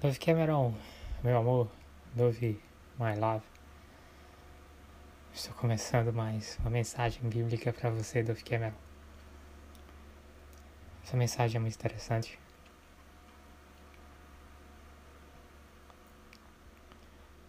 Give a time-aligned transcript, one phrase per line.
[0.00, 0.74] Dove Cameron,
[1.22, 1.70] meu amor,
[2.14, 2.58] Dove
[2.98, 3.44] My Love.
[5.34, 8.72] Estou começando mais uma mensagem bíblica para você, Dove Cameron.
[11.04, 12.38] Essa mensagem é muito interessante.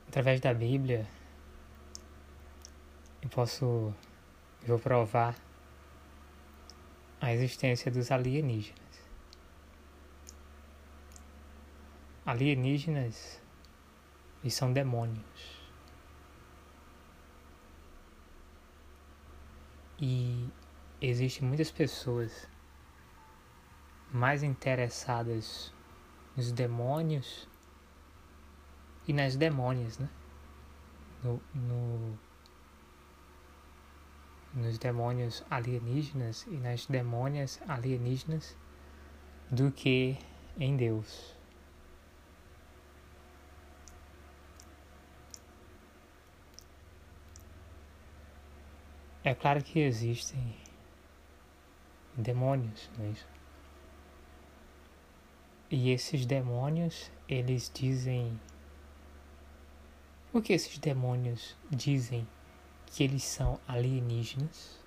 [0.10, 1.08] Através da Bíblia,
[3.22, 3.96] eu posso,
[4.64, 5.38] eu vou provar
[7.22, 8.91] a existência dos alienígenas.
[12.26, 13.41] Alienígenas
[14.44, 15.62] e são demônios.
[20.00, 20.50] E
[21.00, 22.48] existem muitas pessoas
[24.12, 25.73] mais interessadas
[26.36, 27.48] nos demônios
[29.08, 30.09] e nas demônias, né?
[31.23, 32.20] No, no,
[34.53, 38.58] nos demônios alienígenas e nas demônias alienígenas
[39.52, 40.17] do que
[40.58, 41.41] em Deus.
[49.23, 50.55] É claro que existem
[52.17, 53.28] demônios, não é isso?
[55.69, 58.39] E esses demônios, eles dizem.
[60.31, 62.28] Por que esses demônios dizem
[62.88, 64.83] que eles são alienígenas?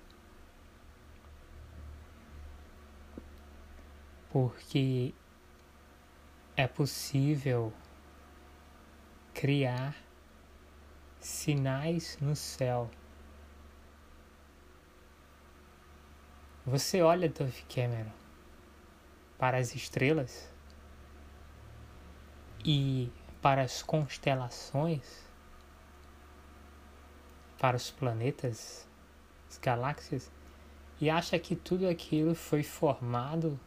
[4.29, 5.13] Porque
[6.57, 7.71] é possível
[9.33, 9.95] criar
[11.21, 12.91] sinais no céu
[16.67, 18.09] Você olha, Dove Cameron,
[19.37, 20.51] para as estrelas
[22.65, 25.23] e para as constelações,
[27.59, 28.87] para os planetas,
[29.47, 30.31] as galáxias,
[30.99, 33.59] e acha que tudo aquilo foi formado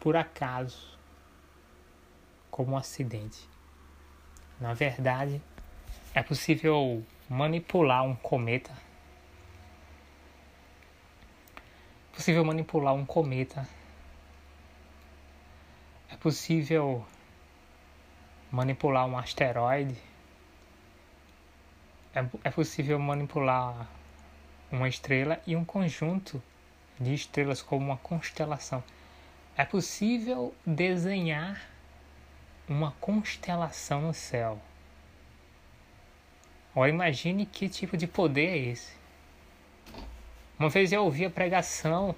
[0.00, 0.98] por acaso,
[2.50, 3.48] como um acidente.
[4.58, 5.40] Na verdade,
[6.12, 8.89] é possível manipular um cometa
[12.12, 13.68] possível manipular um cometa.
[16.10, 17.04] É possível
[18.50, 19.96] manipular um asteroide.
[22.14, 23.88] É, é possível manipular
[24.70, 26.42] uma estrela e um conjunto
[26.98, 28.82] de estrelas como uma constelação.
[29.56, 31.60] É possível desenhar
[32.68, 34.60] uma constelação no céu.
[36.74, 38.99] Ora, imagine que tipo de poder é esse.
[40.60, 42.14] Uma vez eu ouvi a pregação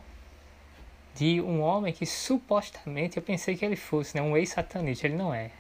[1.15, 5.07] de um homem que supostamente eu pensei que ele fosse, né, um ex-satanista.
[5.07, 5.53] Ele não é.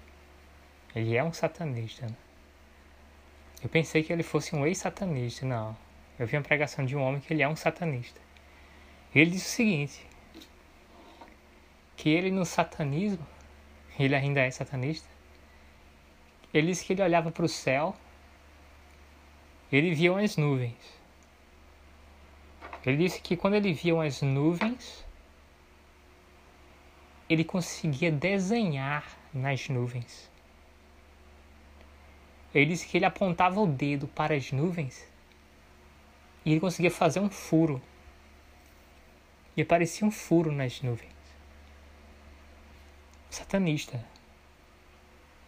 [0.93, 2.04] Ele é um satanista.
[2.04, 2.15] Né?
[3.62, 5.47] Eu pensei que ele fosse um ex-satanista.
[5.47, 5.76] Não.
[6.19, 8.20] Eu vi uma pregação de um homem que ele é um satanista.
[9.14, 10.04] Ele disse o seguinte:
[11.97, 13.25] que ele no satanismo,
[13.97, 15.09] ele ainda é satanista.
[16.53, 17.94] Ele disse que ele olhava para o céu,
[19.70, 21.01] ele via umas nuvens.
[22.84, 25.04] Ele disse que quando ele via umas nuvens,
[27.28, 30.31] ele conseguia desenhar nas nuvens.
[32.54, 35.06] Ele disse que ele apontava o dedo para as nuvens
[36.44, 37.81] e ele conseguia fazer um furo.
[39.56, 41.12] E aparecia um furo nas nuvens.
[43.31, 44.04] Satanista.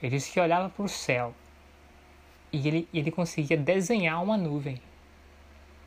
[0.03, 1.35] Ele disse que olhava para o céu
[2.53, 4.81] e ele, ele conseguia desenhar uma nuvem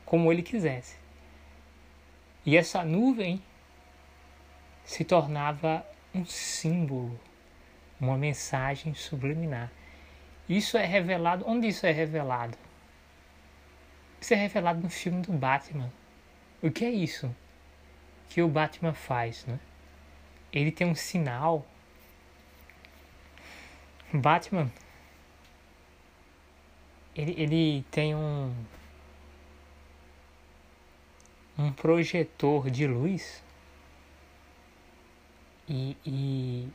[0.04, 0.96] como ele quisesse.
[2.44, 3.42] E essa nuvem
[4.84, 7.18] se tornava um símbolo,
[8.00, 9.70] uma mensagem subliminar.
[10.48, 11.44] Isso é revelado.
[11.46, 12.56] Onde isso é revelado?
[14.20, 15.92] Isso é revelado no filme do Batman.
[16.62, 17.34] O que é isso
[18.28, 19.58] que o Batman faz, né?
[20.52, 21.66] Ele tem um sinal.
[24.12, 24.70] Batman.
[27.14, 28.54] Ele, ele tem um
[31.58, 33.42] um projetor de luz
[35.68, 36.68] e, e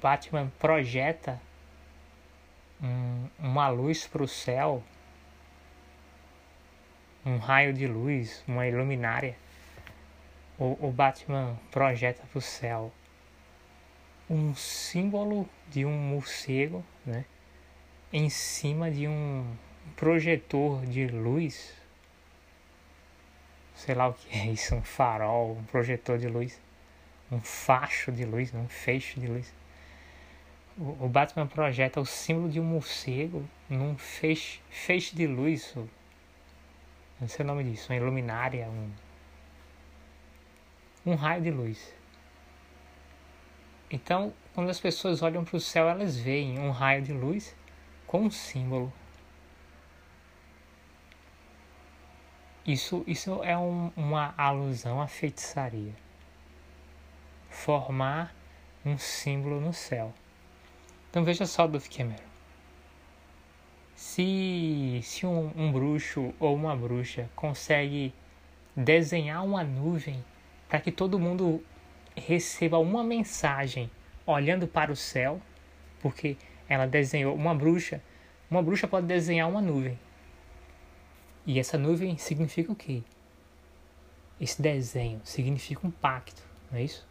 [0.00, 1.40] Batman projeta
[2.80, 4.82] um, uma luz para o céu,
[7.26, 9.36] um raio de luz, uma iluminária.
[10.56, 12.92] O, o Batman projeta para o céu
[14.28, 17.24] um símbolo de um morcego, né?
[18.12, 19.44] Em cima de um
[19.96, 21.79] projetor de luz
[23.80, 26.60] sei lá o que é isso, um farol, um projetor de luz,
[27.32, 29.52] um facho de luz, um feixe de luz.
[30.76, 35.74] O, Batman projeta o símbolo de um morcego num feixe, feixe de luz,
[37.18, 38.90] não sei o nome disso, uma iluminária, um,
[41.06, 41.94] um raio de luz.
[43.90, 47.56] Então, quando as pessoas olham para o céu, elas veem um raio de luz
[48.06, 48.92] com um símbolo.
[52.66, 55.94] Isso, isso é um, uma alusão à feitiçaria.
[57.48, 58.34] Formar
[58.84, 60.12] um símbolo no céu.
[61.08, 62.22] Então veja só, Duff Cameron.
[63.94, 68.14] Se, se um, um bruxo ou uma bruxa consegue
[68.76, 70.24] desenhar uma nuvem
[70.68, 71.62] para que todo mundo
[72.16, 73.90] receba uma mensagem
[74.26, 75.40] olhando para o céu,
[76.00, 76.36] porque
[76.68, 78.00] ela desenhou uma bruxa,
[78.50, 79.98] uma bruxa pode desenhar uma nuvem.
[81.46, 83.02] E essa nuvem significa o quê?
[84.40, 87.06] Esse desenho significa um pacto, não é isso?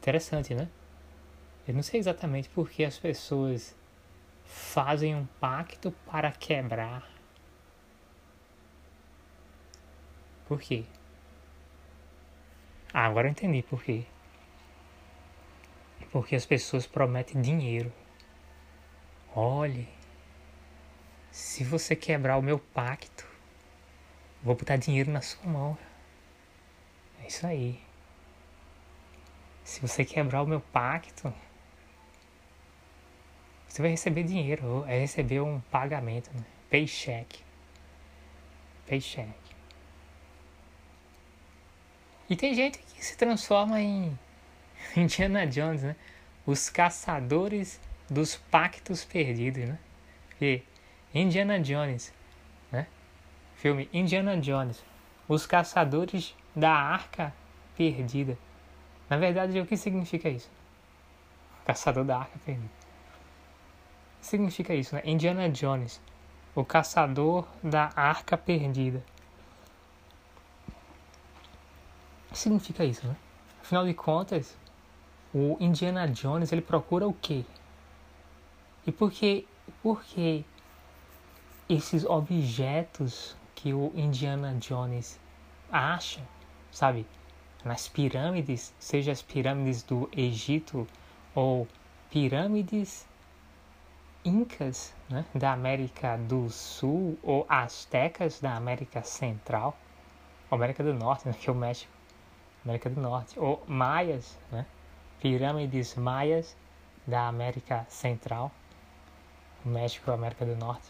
[0.00, 0.68] Interessante, né?
[1.66, 3.76] Eu não sei exatamente por que as pessoas
[4.44, 7.08] fazem um pacto para quebrar.
[10.46, 10.84] Por quê?
[12.92, 14.04] Ah, agora eu entendi por quê.
[16.12, 17.90] Porque as pessoas prometem dinheiro.
[19.34, 19.88] Olhe,
[21.30, 23.26] se você quebrar o meu pacto,
[24.42, 25.78] vou botar dinheiro na sua mão.
[27.22, 27.82] É isso aí.
[29.64, 31.32] Se você quebrar o meu pacto,
[33.66, 36.44] você vai receber dinheiro, é receber um pagamento, né?
[36.68, 37.42] paycheck.
[38.86, 39.32] Paycheck.
[42.28, 44.18] E tem gente que se transforma em
[44.96, 45.96] Indiana Jones, né?
[46.46, 47.80] Os caçadores
[48.10, 49.78] dos pactos perdidos, né?
[50.40, 50.62] E
[51.14, 52.12] Indiana Jones,
[52.70, 52.86] né?
[53.56, 54.84] Filme Indiana Jones,
[55.28, 57.32] os caçadores da arca
[57.76, 58.36] perdida.
[59.08, 60.50] Na verdade, o que significa isso?
[61.64, 62.70] Caçador da Arca Perdida.
[64.20, 65.02] Significa isso, né?
[65.04, 66.00] Indiana Jones,
[66.54, 69.04] o caçador da Arca Perdida.
[72.32, 73.16] Significa isso, né?
[73.60, 74.56] Afinal de contas,
[75.34, 77.44] o Indiana Jones ele procura o quê?
[78.86, 79.46] E por que,
[79.82, 80.44] por que
[81.68, 85.18] esses objetos que o Indiana Jones
[85.70, 86.20] acha,
[86.70, 87.06] sabe?
[87.64, 90.86] nas pirâmides, seja as pirâmides do Egito
[91.34, 91.68] ou
[92.10, 93.06] pirâmides
[94.24, 99.76] incas né, da América do Sul ou astecas da América Central,
[100.50, 101.90] América do Norte, né, que é o México,
[102.64, 104.66] América do Norte, ou maias, né,
[105.22, 106.54] pirâmides maias
[107.06, 108.52] da América Central,
[109.64, 110.88] México, América do Norte,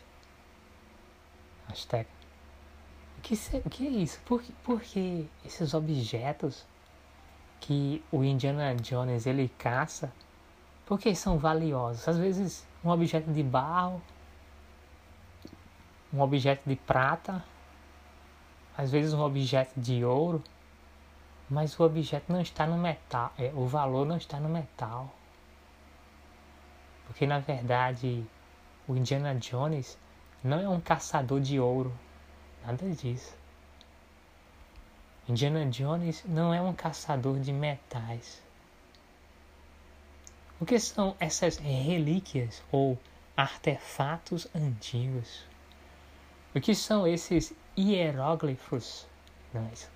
[1.68, 2.22] Azteca
[3.22, 3.34] que,
[3.64, 4.20] o que é isso?
[4.26, 6.66] Por, por que esses objetos
[7.60, 10.12] que o Indiana Jones ele caça,
[10.84, 12.06] por que são valiosos?
[12.06, 14.02] Às vezes um objeto de barro,
[16.12, 17.42] um objeto de prata,
[18.76, 20.42] às vezes um objeto de ouro,
[21.52, 25.12] mas o objeto não está no metal, é, o valor não está no metal.
[27.06, 28.24] Porque na verdade
[28.88, 29.98] o Indiana Jones
[30.42, 31.92] não é um caçador de ouro,
[32.64, 33.34] Nada disso.
[35.28, 38.40] Indiana Jones não é um caçador de metais.
[40.60, 42.98] O que são essas relíquias ou
[43.36, 45.44] artefatos antigos?
[46.54, 49.06] O que são esses hieróglifos?
[49.52, 49.90] Não isso.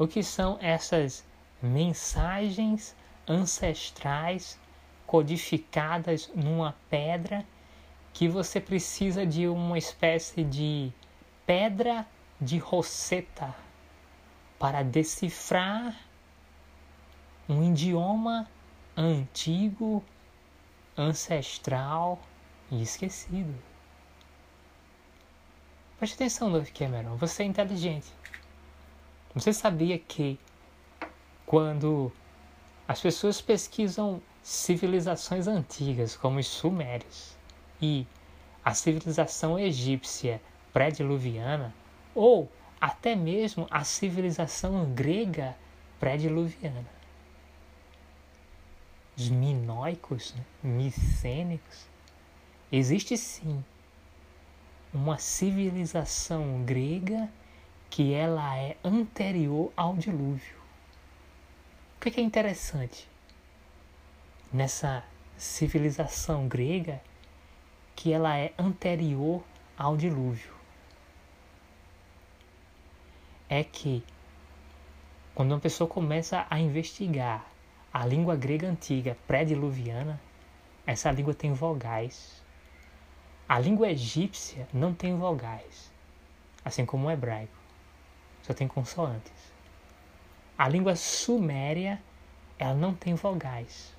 [0.00, 1.26] O que são essas
[1.60, 2.96] mensagens
[3.28, 4.58] ancestrais
[5.06, 7.44] codificadas numa pedra
[8.10, 10.90] que você precisa de uma espécie de
[11.44, 12.06] pedra
[12.40, 13.54] de Rosetta
[14.58, 15.94] para decifrar
[17.46, 18.48] um idioma
[18.96, 20.02] antigo,
[20.96, 22.18] ancestral
[22.70, 23.54] e esquecido.
[25.98, 28.10] Preste atenção, Dove Cameron, você é inteligente.
[29.34, 30.38] Você sabia que
[31.46, 32.12] quando
[32.86, 37.36] as pessoas pesquisam civilizações antigas, como os Sumérios,
[37.80, 38.06] e
[38.64, 40.40] a civilização egípcia
[40.72, 41.74] pré-diluviana
[42.14, 45.56] ou até mesmo a civilização grega
[45.98, 46.88] pré-diluviana.
[49.16, 50.44] Os minoicos, né?
[50.62, 51.86] micênicos,
[52.72, 53.62] existe sim
[54.92, 57.28] uma civilização grega
[57.90, 60.56] que ela é anterior ao dilúvio.
[61.96, 63.06] O que é interessante
[64.52, 65.04] nessa
[65.36, 67.02] civilização grega
[67.94, 69.42] que ela é anterior
[69.76, 70.60] ao dilúvio?
[73.50, 74.04] é que
[75.34, 77.44] quando uma pessoa começa a investigar
[77.92, 80.20] a língua grega antiga pré-diluviana,
[80.86, 82.40] essa língua tem vogais.
[83.48, 85.92] A língua egípcia não tem vogais,
[86.64, 87.59] assim como o hebraico.
[88.42, 89.32] Só tem consoantes.
[90.56, 92.00] A língua suméria,
[92.58, 93.94] ela não tem vogais.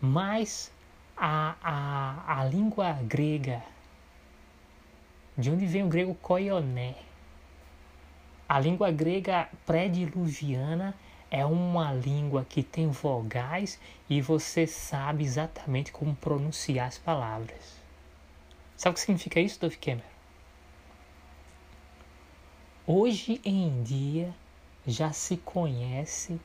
[0.00, 0.72] Mas
[1.16, 3.62] a, a, a língua grega,
[5.36, 6.94] de onde vem o grego koioné,
[8.48, 10.94] a língua grega pré-diluviana
[11.30, 17.80] é uma língua que tem vogais e você sabe exatamente como pronunciar as palavras.
[18.76, 19.78] Sabe o que significa isso, Dove?
[22.84, 24.34] Hoje em dia
[24.84, 26.40] já se conhece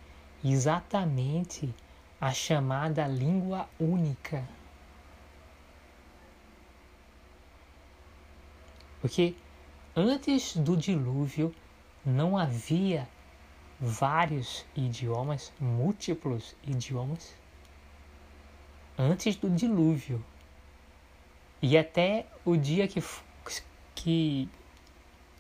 [0.46, 1.74] exatamente
[2.22, 4.48] a chamada língua única.
[9.02, 9.36] Porque
[9.96, 11.56] antes do dilúvio
[12.06, 13.10] não havia
[13.80, 17.34] vários idiomas, múltiplos idiomas,
[18.96, 20.24] antes do dilúvio.
[21.64, 23.04] E até o dia que,
[23.96, 24.48] que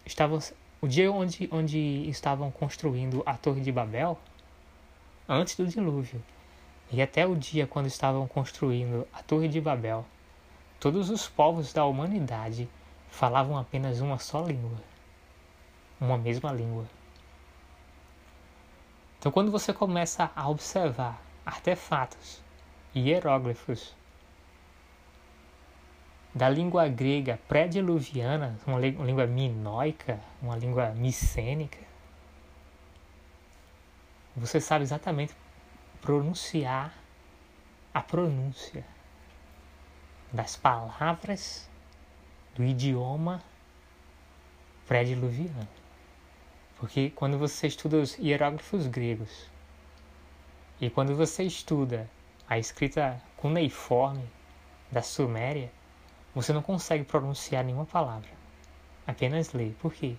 [0.04, 0.39] estavam,
[0.88, 1.77] o dia onde, onde
[2.10, 4.17] estavam construindo a Torre de Babel,
[5.27, 6.24] antes do dilúvio,
[6.89, 10.06] e até o dia quando estavam construindo a Torre de Babel,
[10.79, 12.70] todos os povos da humanidade
[13.10, 14.77] falavam apenas uma só língua
[16.00, 16.86] uma mesma língua.
[19.20, 22.41] Então, quando você começa a observar artefatos
[22.94, 23.96] e hieróglifos
[26.38, 31.79] da língua grega pré-diluviana, uma língua minoica, uma língua micênica,
[34.36, 35.36] você sabe exatamente
[36.00, 36.94] pronunciar
[37.91, 38.86] a pronúncia
[40.32, 41.67] das palavras
[42.56, 43.41] do idioma
[44.88, 45.67] pré-diluviano.
[46.77, 49.50] Porque quando você estuda os hieróglifos gregos
[50.79, 52.08] e quando você estuda
[52.48, 54.29] a escrita cuneiforme
[54.91, 55.72] da Suméria,
[56.41, 58.29] você não consegue pronunciar nenhuma palavra,
[59.06, 59.75] apenas ler.
[59.79, 60.15] Por quê?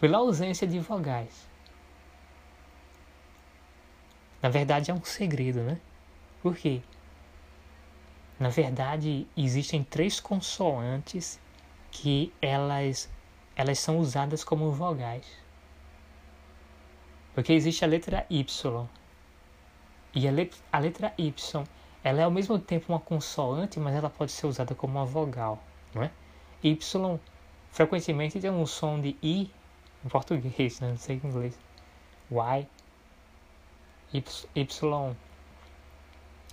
[0.00, 1.48] Pela ausência de vogais.
[4.42, 5.80] Na verdade é um segredo, né?
[6.42, 6.82] Por quê?
[8.38, 11.40] Na verdade, existem três consoantes
[11.90, 13.10] que elas
[13.56, 15.26] elas são usadas como vogais.
[17.34, 18.88] Porque existe a letra Y.
[20.14, 21.64] E a, letra, a letra Y,
[22.08, 25.62] ela é ao mesmo tempo uma consoante, mas ela pode ser usada como uma vogal,
[25.94, 26.10] não é?
[26.62, 26.78] Y
[27.70, 29.50] frequentemente tem um som de I
[30.02, 30.88] em português, né?
[30.88, 31.58] não sei em inglês.
[32.30, 32.66] Y.
[34.14, 34.24] Y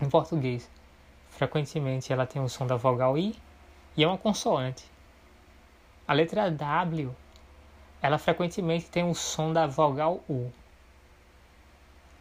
[0.01, 0.69] em português.
[1.29, 3.33] Frequentemente ela tem o som da vogal I
[3.95, 4.83] e é uma consoante.
[6.05, 7.15] A letra W,
[8.01, 10.51] ela frequentemente tem o som da vogal U.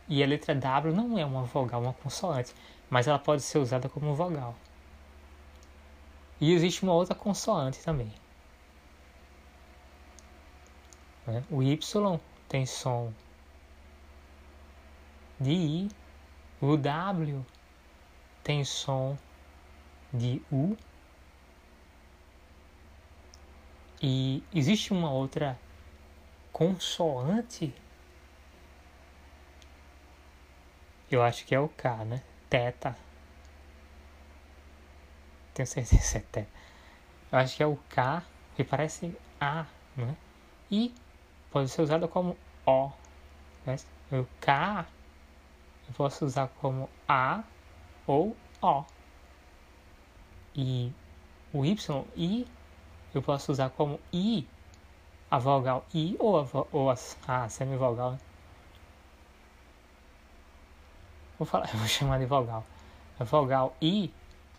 [0.09, 2.55] E a letra W não é uma vogal, uma consoante,
[2.95, 4.55] mas ela pode ser usada como vogal.
[6.41, 8.15] E existe uma outra consoante também.
[11.27, 11.43] Né?
[11.51, 13.13] O Y tem som
[15.41, 15.89] de I,
[16.61, 17.45] o W
[18.45, 19.19] tem som
[20.13, 20.77] de U
[24.01, 25.59] E existe uma outra
[26.53, 27.75] consoante?
[31.11, 32.23] Eu acho que é o K, né?
[32.55, 32.97] Teta.
[35.55, 36.51] Tenho certeza que é teta.
[37.33, 38.23] Eu acho que é o K,
[38.55, 40.17] que parece A, né?
[40.71, 40.95] E
[41.51, 42.93] pode ser usado como O.
[43.67, 43.75] Né?
[44.13, 44.87] O K
[45.89, 47.43] eu posso usar como A
[48.07, 48.85] ou O.
[50.55, 50.93] E
[51.53, 52.47] o Y, I
[53.13, 54.49] eu posso usar como I,
[55.29, 56.95] a vogal I ou a, ou a,
[57.27, 58.13] a semivogal.
[58.13, 58.19] Né?
[61.39, 62.65] Vou, falar, vou chamar de vogal.
[63.19, 64.13] A vogal I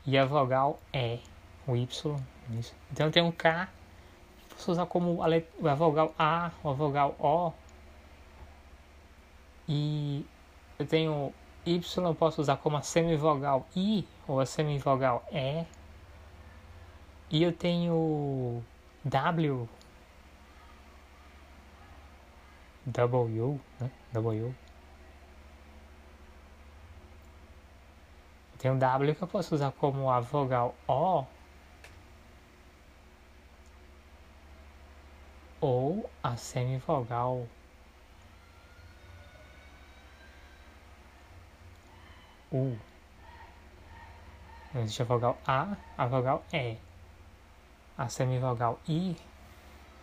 [0.05, 1.19] e a vogal E,
[1.67, 1.87] o Y.
[2.59, 2.73] Isso.
[2.91, 3.67] Então tenho um K,
[4.49, 7.51] posso usar como a, a vogal A ou a vogal O.
[9.67, 10.25] E
[10.77, 11.33] eu tenho
[11.65, 11.79] Y,
[12.17, 15.65] posso usar como a semivogal I ou a semivogal E.
[17.31, 18.63] E eu tenho
[19.03, 19.67] W.
[22.85, 23.91] W, né?
[24.13, 24.55] W.
[28.65, 31.23] Eu tenho W que eu posso usar como a vogal O.
[35.61, 37.47] Ou a semivogal
[42.51, 42.75] U.
[44.73, 46.77] Existe a vogal A, a vogal E
[47.95, 49.15] a semivogal I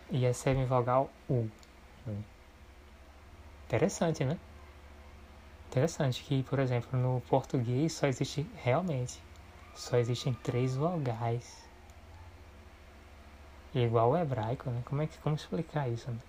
[0.09, 1.49] e a semivogal U.
[3.65, 4.37] Interessante, né?
[5.73, 9.19] Interessante que, por exemplo, no português só existe realmente
[9.73, 11.67] só existem três vogais.
[13.73, 14.83] igual o hebraico, né?
[14.85, 16.11] Como é que como explicar isso?
[16.11, 16.19] Né?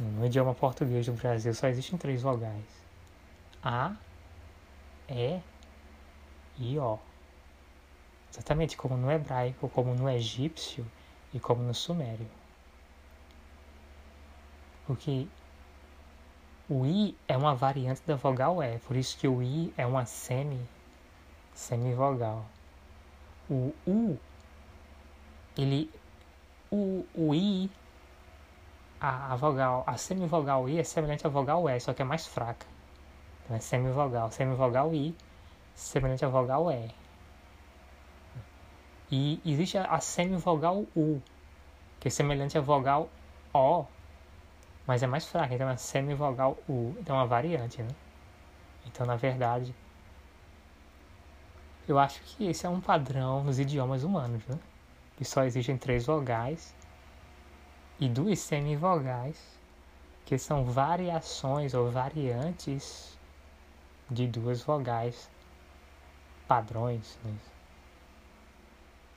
[0.00, 2.66] No idioma português do Brasil só existem três vogais:
[3.62, 3.94] A,
[5.08, 5.40] E
[6.58, 6.98] e O.
[8.32, 10.84] Exatamente como no hebraico, como no egípcio
[11.32, 12.28] e como no sumério.
[14.84, 15.28] Porque
[16.70, 20.04] o I é uma variante da vogal E, por isso que o I é uma
[20.04, 20.60] semi,
[21.54, 22.44] semivogal.
[23.48, 24.18] O U,
[25.56, 25.90] ele,
[26.70, 27.70] o, o I,
[29.00, 32.26] a, a vogal, a semivogal I é semelhante à vogal E, só que é mais
[32.26, 32.66] fraca.
[33.44, 35.16] Então é semivogal, semivogal I,
[35.74, 36.90] semelhante à vogal E.
[39.10, 41.22] E existe a semivogal U,
[41.98, 43.08] que é semelhante à vogal
[43.54, 43.86] O,
[44.88, 47.90] mas é mais fraca, então é semivogal U, então é uma variante, né?
[48.86, 49.74] Então, na verdade,
[51.86, 54.58] eu acho que esse é um padrão nos idiomas humanos, né?
[55.18, 56.74] Que só existem três vogais
[58.00, 59.38] e duas semivogais,
[60.24, 63.18] que são variações ou variantes
[64.10, 65.30] de duas vogais
[66.46, 67.18] padrões.
[67.22, 67.34] Né?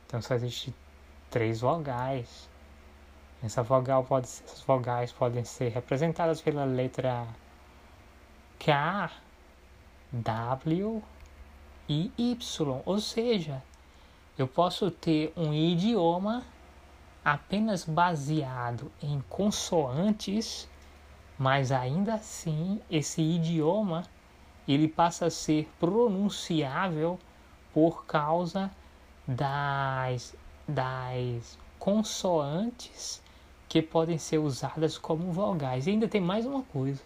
[0.05, 0.75] Então só existe
[1.29, 2.50] três vogais
[3.43, 7.27] essa vogal pode, essas vogais podem ser representadas pela letra
[8.59, 9.09] K,
[10.11, 11.01] W
[11.89, 12.81] e Y.
[12.85, 13.63] Ou seja,
[14.37, 16.43] eu posso ter um idioma
[17.25, 20.69] apenas baseado em consoantes,
[21.37, 24.03] mas ainda assim esse idioma
[24.67, 27.19] ele passa a ser pronunciável
[27.73, 28.69] por causa
[29.27, 30.35] das,
[30.67, 33.23] das consoantes
[33.71, 35.87] que podem ser usadas como vogais.
[35.87, 37.01] E ainda tem mais uma coisa.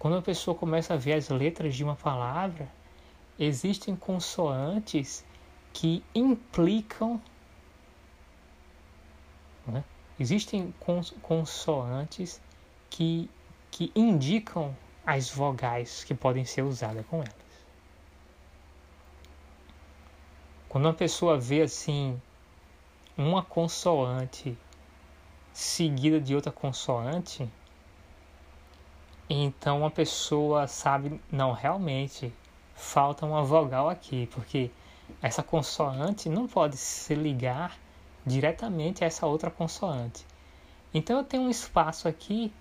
[0.00, 2.68] Quando a pessoa começa a ver as letras de uma palavra,
[3.38, 5.24] existem consoantes
[5.72, 7.22] que implicam.
[9.64, 9.84] Né?
[10.18, 10.74] Existem
[11.20, 12.42] consoantes
[12.90, 13.30] que,
[13.70, 14.76] que indicam
[15.06, 17.34] as vogais que podem ser usadas com elas.
[20.68, 22.20] Quando uma pessoa vê assim
[23.16, 24.58] uma consoante
[25.52, 27.48] seguida de outra consoante,
[29.28, 32.32] então a pessoa sabe, não, realmente
[32.74, 34.70] falta uma vogal aqui, porque
[35.22, 37.78] essa consoante não pode se ligar
[38.24, 40.26] diretamente a essa outra consoante.
[40.92, 42.52] Então eu tenho um espaço aqui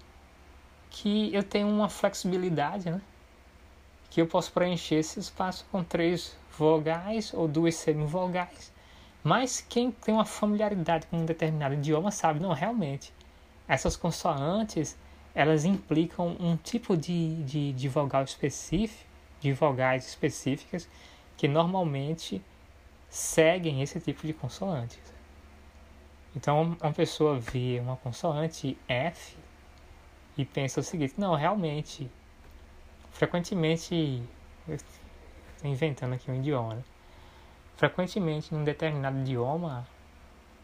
[0.90, 3.02] que eu tenho uma flexibilidade, né?
[4.10, 8.72] Que eu posso preencher esse espaço com três vogais ou duas semivogais
[9.24, 13.14] mas quem tem uma familiaridade com um determinado idioma sabe, não, realmente,
[13.68, 14.98] essas consoantes,
[15.36, 19.08] elas implicam um tipo de, de, de vogal específico,
[19.40, 20.88] de vogais específicas,
[21.38, 22.42] que normalmente
[23.10, 25.00] seguem esse tipo de consoantes.
[26.36, 29.36] Então, uma pessoa vê uma consoante F
[30.38, 32.10] e pensa o seguinte: não, realmente,
[33.12, 34.24] frequentemente,
[34.68, 36.84] estou inventando aqui um idioma, né?
[37.80, 39.88] Frequentemente, num determinado idioma,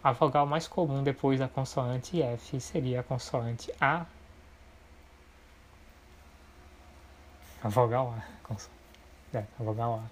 [0.04, 4.06] a vogal mais comum depois da consoante F seria a consoante A.
[7.64, 9.38] A vogal A.
[9.38, 10.10] É, a vogal A.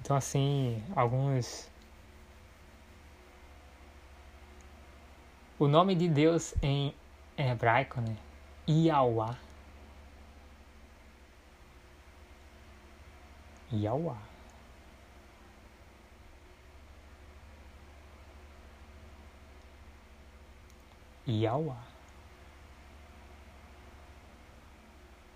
[0.00, 1.68] Então, assim, alguns.
[5.58, 6.94] O nome de Deus em
[7.36, 8.16] hebraico, né?
[8.66, 9.36] Yahweh.
[13.70, 14.29] Yahweh.
[21.26, 21.76] Yawa.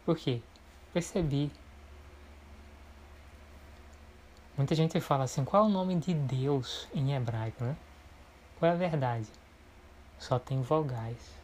[0.05, 0.43] Por quê?
[0.93, 1.51] Percebi.
[4.57, 7.77] Muita gente fala assim, qual é o nome de Deus em hebraico, né?
[8.59, 9.27] Qual é a verdade?
[10.19, 11.35] Só tem vogais.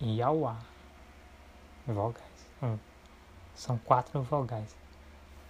[0.00, 0.56] Yawa.
[1.86, 2.50] Vogais.
[2.62, 2.78] Hum.
[3.54, 4.74] São quatro vogais.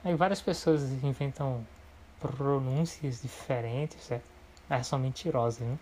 [0.05, 1.67] Aí várias pessoas inventam
[2.21, 4.36] pronúncias diferentes, certo?
[4.69, 5.79] Elas são mentirosas, né?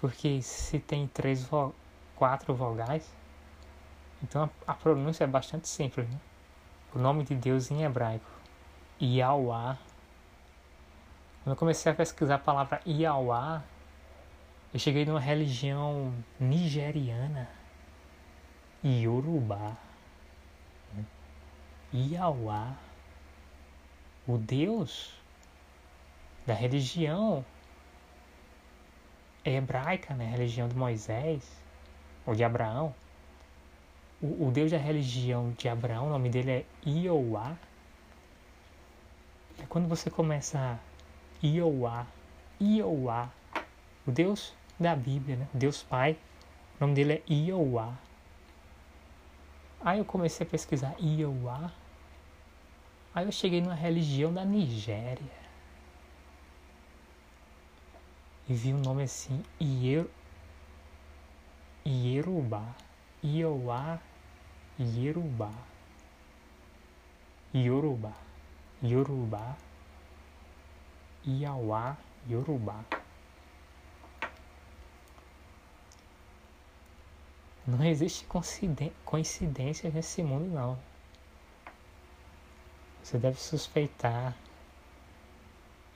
[0.00, 1.74] Porque se tem três vo
[2.16, 3.10] quatro vogais,
[4.22, 6.18] então a, a, pronúncia é bastante simples, né?
[6.94, 8.30] O nome de Deus em hebraico,
[9.00, 9.76] Yahweh.
[11.42, 13.62] Quando eu comecei a pesquisar a palavra Yahweh,
[14.72, 17.48] eu cheguei numa religião nigeriana,
[18.84, 19.76] Yorubá.
[21.92, 22.74] Yahweh,
[24.26, 25.14] o Deus
[26.46, 27.44] da religião
[29.44, 31.42] hebraica, né, a religião de Moisés,
[32.26, 32.94] ou de Abraão,
[34.20, 37.56] o, o Deus da religião de Abraão, o nome dele é Ioá,
[39.62, 40.78] é quando você começa
[41.42, 42.06] Ioá,
[42.60, 43.30] Ioá,
[44.06, 45.48] o Deus da Bíblia, né?
[45.52, 46.16] Deus Pai,
[46.78, 47.94] o nome dele é Ioá.
[49.80, 51.70] Aí eu comecei a pesquisar Ioá.
[53.14, 55.43] Aí eu cheguei numa religião da Nigéria.
[58.48, 60.06] E vi um nome assim, Ier...
[61.86, 62.74] Ierubá.
[63.22, 63.98] Ioá,
[64.78, 65.52] Ierubá.
[67.54, 68.12] Yorubá.
[68.82, 69.56] Yorubá.
[71.26, 71.96] Iauá,
[72.28, 72.84] Yorubá.
[77.66, 78.26] Não existe
[79.06, 80.78] coincidência nesse mundo, não.
[83.02, 84.36] Você deve suspeitar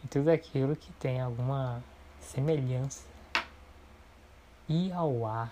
[0.02, 1.82] em tudo aquilo que tem alguma
[2.28, 3.06] semelhança.
[4.68, 5.50] Iauá,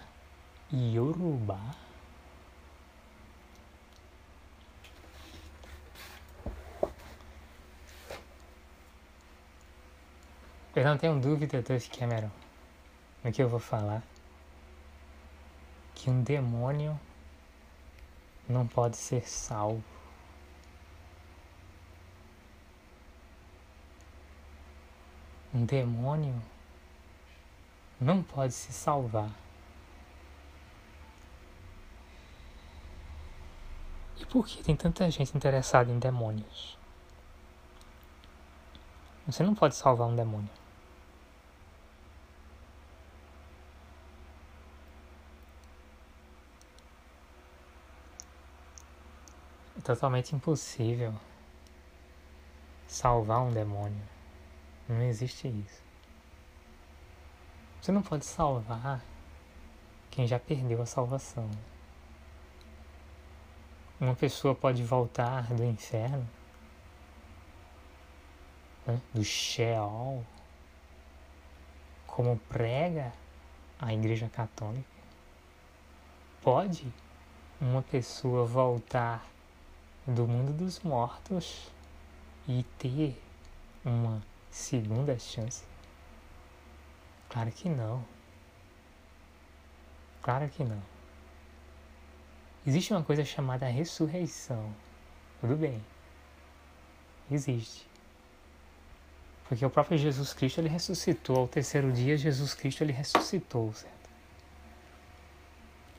[0.72, 1.74] Yorubá.
[10.74, 12.30] Eu não tenho dúvida, Duff Cameron,
[13.24, 14.02] no que eu vou falar
[15.94, 17.00] que um demônio
[18.46, 19.82] não pode ser salvo.
[25.54, 26.34] Um demônio
[28.00, 29.30] não pode se salvar.
[34.18, 36.78] E por que tem tanta gente interessada em demônios?
[39.26, 40.50] Você não pode salvar um demônio.
[49.86, 51.14] totalmente impossível
[52.88, 54.02] salvar um demônio.
[54.88, 55.85] Não existe isso.
[57.86, 59.00] Você não pode salvar
[60.10, 61.48] quem já perdeu a salvação.
[64.00, 66.28] Uma pessoa pode voltar do inferno,
[68.84, 70.26] né, do Sheol,
[72.08, 73.12] como prega
[73.78, 74.84] a Igreja Católica.
[76.42, 76.92] Pode
[77.60, 79.24] uma pessoa voltar
[80.04, 81.70] do mundo dos mortos
[82.48, 83.16] e ter
[83.84, 84.20] uma
[84.50, 85.75] segunda chance?
[87.28, 88.04] Claro que não.
[90.22, 90.82] Claro que não.
[92.66, 94.74] Existe uma coisa chamada ressurreição.
[95.40, 95.82] Tudo bem.
[97.30, 97.86] Existe.
[99.48, 101.36] Porque o próprio Jesus Cristo ele ressuscitou.
[101.38, 104.10] Ao terceiro dia, Jesus Cristo ele ressuscitou, certo?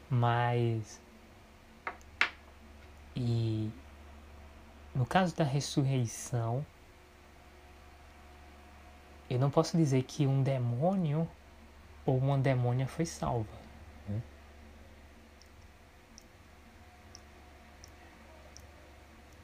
[0.09, 0.99] Mas.
[3.15, 3.71] E
[4.93, 6.65] no caso da ressurreição,
[9.29, 11.27] eu não posso dizer que um demônio
[12.05, 13.51] ou uma demônia foi salva.
[14.07, 14.21] Né?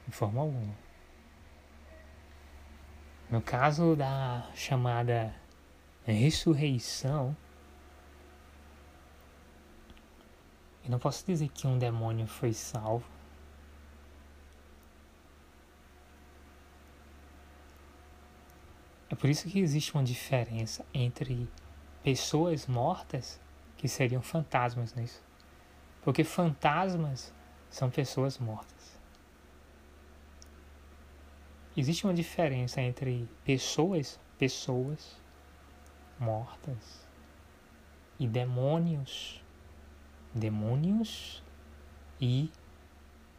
[0.07, 0.73] De forma alguma.
[3.29, 5.35] No caso da chamada
[6.05, 7.35] ressurreição,
[10.83, 13.12] eu não posso dizer que um demônio foi salvo
[19.13, 21.47] É por isso que existe uma diferença entre
[22.01, 23.39] pessoas mortas,
[23.77, 25.23] que seriam fantasmas nisso.
[26.01, 27.31] Porque fantasmas
[27.69, 28.99] são pessoas mortas.
[31.77, 35.21] Existe uma diferença entre pessoas, pessoas
[36.17, 37.07] mortas
[38.17, 39.43] e demônios,
[40.33, 41.43] demônios
[42.19, 42.51] e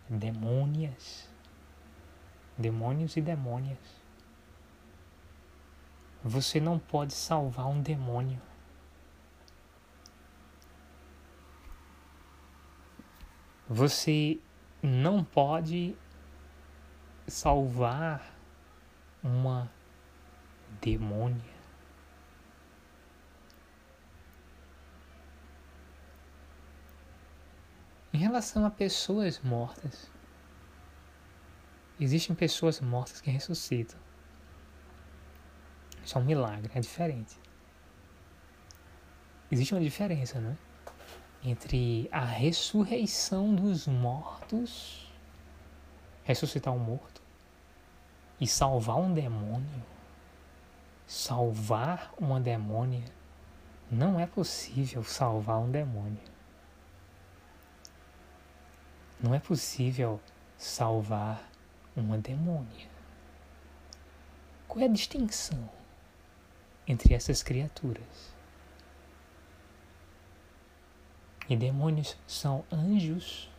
[0.08, 1.28] demônias,
[2.56, 4.03] demônios e demônias.
[6.26, 8.40] Você não pode salvar um demônio.
[13.68, 14.40] Você
[14.82, 15.94] não pode
[17.28, 18.34] salvar
[19.22, 19.70] uma
[20.80, 21.54] demônia.
[28.14, 30.10] Em relação a pessoas mortas,
[32.00, 34.03] existem pessoas mortas que ressuscitam.
[36.04, 37.38] Isso é um milagre, é diferente.
[39.50, 40.56] Existe uma diferença, né?
[41.42, 45.12] Entre a ressurreição dos mortos,
[46.24, 47.22] ressuscitar um morto,
[48.40, 49.82] e salvar um demônio.
[51.06, 53.04] Salvar uma demônia.
[53.90, 56.22] Não é possível salvar um demônio.
[59.20, 60.20] Não é possível
[60.58, 61.48] salvar
[61.96, 62.88] uma demônia.
[64.66, 65.70] Qual é a distinção?
[66.86, 68.34] entre essas criaturas.
[71.48, 73.50] E demônios são anjos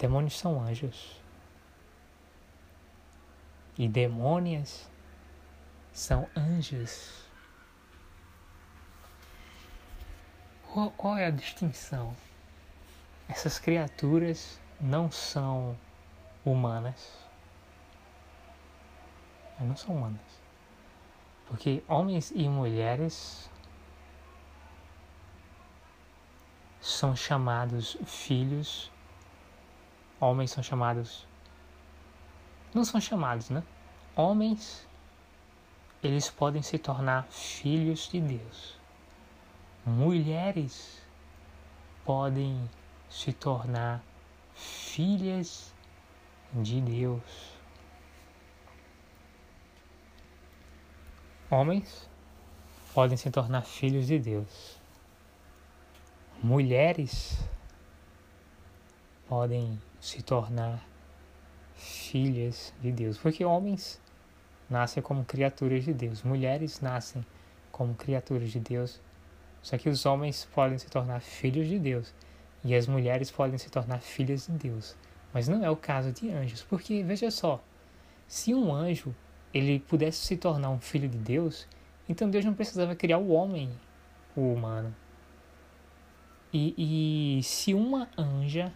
[0.00, 1.20] Demônios são anjos.
[3.76, 4.88] E demônias
[5.92, 7.29] são anjos.
[10.72, 12.14] Qual, qual é a distinção?
[13.28, 15.76] Essas criaturas não são
[16.44, 17.18] humanas.
[19.58, 20.20] Não são humanas.
[21.48, 23.50] Porque homens e mulheres
[26.80, 28.90] são chamados filhos,
[30.20, 31.26] homens são chamados.
[32.72, 33.64] Não são chamados, né?
[34.14, 34.86] Homens,
[36.00, 38.79] eles podem se tornar filhos de Deus.
[39.84, 41.00] Mulheres
[42.04, 42.68] podem
[43.08, 44.02] se tornar
[44.54, 45.74] filhas
[46.52, 47.58] de Deus.
[51.50, 52.08] Homens
[52.94, 54.78] podem se tornar filhos de Deus.
[56.42, 57.38] Mulheres
[59.28, 60.84] podem se tornar
[61.74, 64.00] filhas de Deus, porque homens
[64.68, 67.24] nascem como criaturas de Deus, mulheres nascem
[67.72, 69.00] como criaturas de Deus.
[69.62, 72.14] Só que os homens podem se tornar filhos de Deus
[72.64, 74.96] e as mulheres podem se tornar filhas de Deus.
[75.32, 77.62] Mas não é o caso de anjos, porque veja só,
[78.26, 79.14] se um anjo
[79.52, 81.66] ele pudesse se tornar um filho de Deus,
[82.08, 83.70] então Deus não precisava criar o homem,
[84.36, 84.94] o humano.
[86.52, 88.72] E, e se uma anja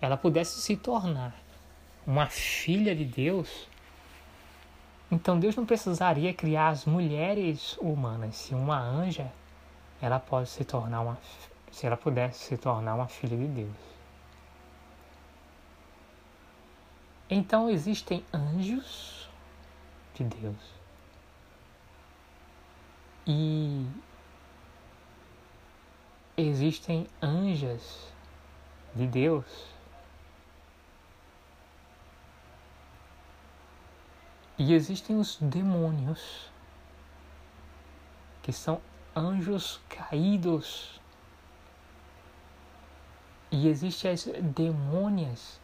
[0.00, 1.34] ela pudesse se tornar
[2.06, 3.68] uma filha de Deus,
[5.10, 8.36] então Deus não precisaria criar as mulheres humanas.
[8.36, 9.30] Se uma anja,
[10.00, 11.18] ela pode se tornar uma,
[11.70, 13.90] se ela pudesse se tornar uma filha de Deus.
[17.28, 19.28] Então existem anjos
[20.14, 20.80] de Deus.
[23.26, 23.86] E
[26.36, 28.12] existem anjas
[28.94, 29.44] de Deus.
[34.58, 36.50] E existem os demônios,
[38.42, 38.80] que são
[39.20, 41.00] anjos caídos.
[43.50, 45.60] E existem as demônias,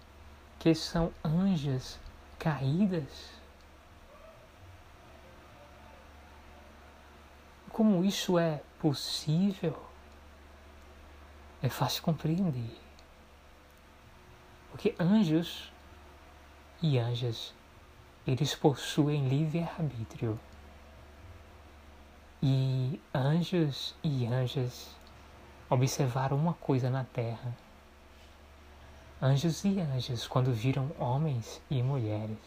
[0.59, 1.99] que são anjas
[2.39, 3.31] caídas.
[7.71, 9.87] Como isso é possível?
[11.63, 12.79] é fácil compreender.
[14.71, 15.73] Porque anjos
[16.83, 17.55] e anjas,
[18.27, 20.39] eles possuem livre-arbítrio.
[22.49, 24.95] E anjos e anjas
[25.69, 27.53] observaram uma coisa na terra.
[29.21, 32.39] Anjos e anjas, quando viram homens e mulheres,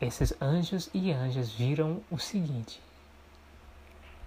[0.00, 2.80] esses anjos e anjas viram o seguinte: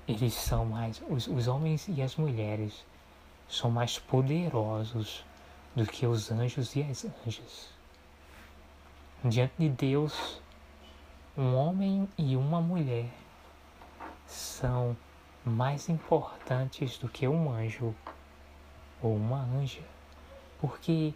[0.05, 2.85] eles são mais, os, os homens e as mulheres
[3.47, 5.23] são mais poderosos
[5.73, 7.69] do que os anjos e as anjas.
[9.23, 10.41] Diante de Deus,
[11.37, 13.09] um homem e uma mulher
[14.27, 14.95] são
[15.43, 17.93] mais importantes do que um anjo
[19.01, 19.83] ou uma anja,
[20.59, 21.13] porque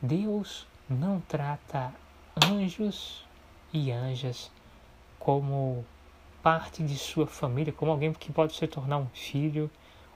[0.00, 1.92] Deus não trata
[2.44, 3.24] anjos
[3.72, 4.50] e anjas
[5.18, 5.84] como
[6.42, 9.70] parte de sua família, como alguém que pode se tornar um filho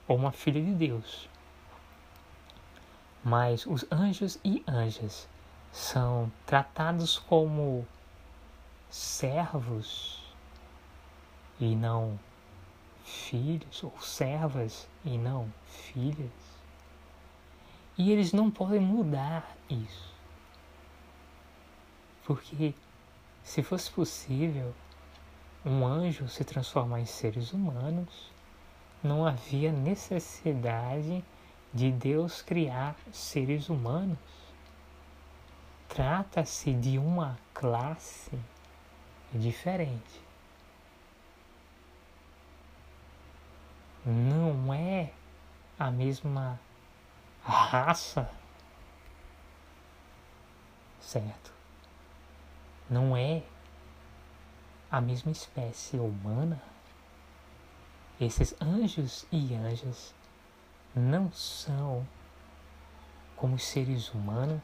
[0.07, 1.29] ou uma filha de Deus.
[3.23, 5.27] Mas os anjos e anjas
[5.71, 7.87] são tratados como
[8.89, 10.21] servos
[11.59, 12.19] e não
[13.07, 16.31] filhos, ou servas e não filhas.
[17.97, 20.13] E eles não podem mudar isso.
[22.25, 22.75] Porque
[23.43, 24.73] se fosse possível,
[25.65, 28.31] um anjo se transformar em seres humanos,
[29.01, 31.23] não havia necessidade
[31.73, 34.17] de Deus criar seres humanos.
[35.87, 38.37] Trata-se de uma classe
[39.33, 40.26] diferente.
[44.09, 45.11] Não é
[45.77, 46.57] a mesma
[47.43, 48.31] raça,
[51.01, 51.51] certo?
[52.89, 53.43] Não é
[54.89, 56.63] a mesma espécie humana,
[58.17, 60.15] esses anjos e anjas
[60.95, 62.07] não são
[63.35, 64.61] como os seres humanos.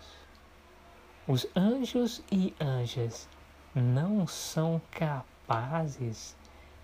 [1.28, 3.28] Os anjos e anjas
[3.76, 6.34] não são capazes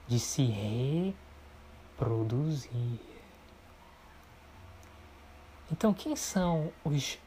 [0.10, 0.52] de se
[2.00, 3.00] reproduzir.
[5.72, 7.20] Então, quem são os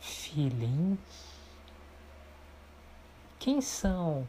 [0.00, 0.98] nefilins?
[3.38, 4.28] Quem são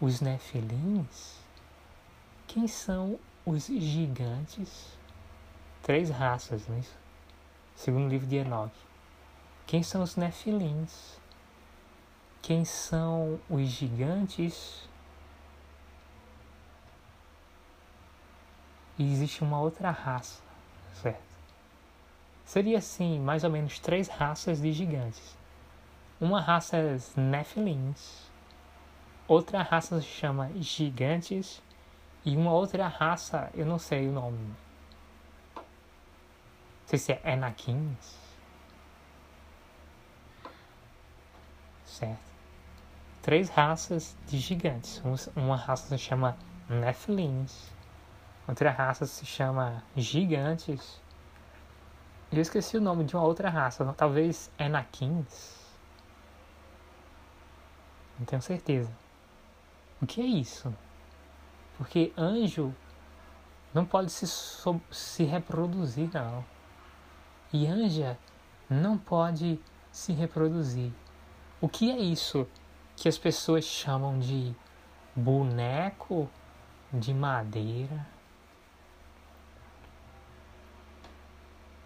[0.00, 1.38] os nefilins,
[2.46, 4.98] quem são os gigantes?
[5.82, 6.94] Três raças, não é isso?
[7.74, 8.78] segundo livro de Enoque.
[9.66, 11.18] Quem são os nefilins?
[12.42, 14.88] Quem são os gigantes?
[18.98, 20.40] E existe uma outra raça,
[20.94, 21.20] certo?
[22.44, 25.36] Seria assim, mais ou menos três raças de gigantes.
[26.20, 28.30] Uma raça é Nephilins,
[29.28, 31.60] outra raça se chama Gigantes
[32.24, 34.38] e uma outra raça, eu não sei o nome.
[35.56, 35.64] Não
[36.86, 38.16] sei se é Anakins.
[41.84, 42.18] Certo.
[43.22, 45.02] Três raças de gigantes.
[45.34, 46.36] Uma raça se chama
[46.68, 47.72] Nephilins,
[48.48, 51.00] outra raça se chama Gigantes.
[52.30, 55.64] Eu esqueci o nome de uma outra raça, talvez Anakins.
[58.18, 58.90] Não tenho certeza.
[60.00, 60.74] O que é isso?
[61.76, 62.74] Porque anjo
[63.72, 64.26] não pode se,
[64.90, 66.44] se reproduzir, não.
[67.52, 68.18] E anja
[68.68, 69.60] não pode
[69.92, 70.92] se reproduzir.
[71.60, 72.46] O que é isso
[72.96, 74.54] que as pessoas chamam de
[75.14, 76.28] boneco
[76.92, 78.15] de madeira?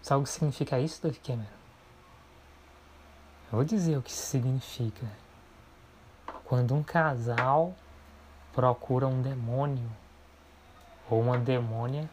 [0.01, 1.61] Sabe o que significa isso, David Cameron?
[3.51, 5.05] Eu vou dizer o que significa.
[6.45, 7.75] Quando um casal
[8.53, 9.89] procura um demônio
[11.09, 12.09] ou uma demônia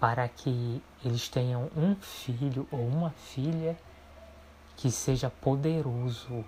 [0.00, 3.76] para que eles tenham um filho ou uma filha
[4.76, 6.44] que seja poderoso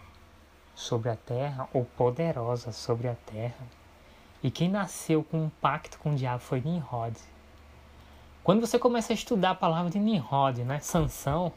[0.75, 3.67] sobre a terra ou poderosa sobre a terra.
[4.43, 7.17] E quem nasceu com um pacto com o diabo foi Nimrod.
[8.45, 10.79] Quando você começa a estudar a palavra de Nimrod, né?
[10.79, 11.51] Sansão.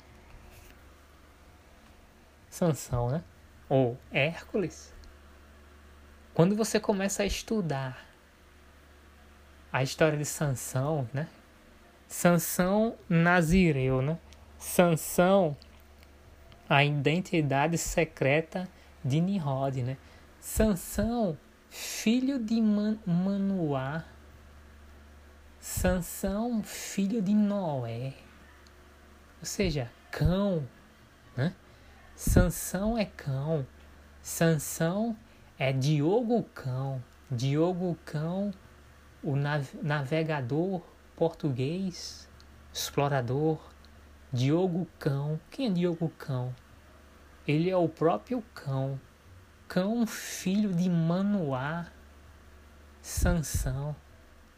[2.50, 3.24] Sansão, né?
[3.68, 4.94] Ou Hércules.
[6.34, 8.08] Quando você começa a estudar
[9.72, 11.28] a história de Sansão, né?
[12.08, 14.18] Sansão Nazireu, né?
[14.58, 15.58] Sansão,
[16.70, 18.66] a identidade secreta
[19.04, 19.98] de Nimrod, né?
[20.40, 21.38] Sansão,
[21.70, 24.06] filho de Man Manoá.
[25.60, 28.14] Sansão, filho de Noé.
[29.40, 30.68] Ou seja, cão,
[31.36, 31.54] né?
[32.16, 33.66] Sansão é cão.
[34.22, 35.16] Sansão
[35.58, 37.04] é Diogo Cão.
[37.30, 38.54] Diogo Cão,
[39.22, 40.82] o navegador
[41.16, 42.30] português,
[42.74, 43.60] explorador.
[44.32, 45.40] Diogo Cão.
[45.50, 46.54] Quem é Diogo Cão?
[47.48, 49.00] Ele é o próprio Cão.
[49.68, 51.88] Cão, filho de Manoá,
[53.02, 53.96] Sansão.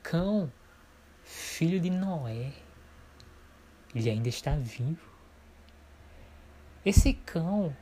[0.02, 0.52] Cão,
[1.30, 2.52] filho de Noé.
[3.94, 5.08] Ele ainda está vivo.
[6.84, 7.76] Esse cão,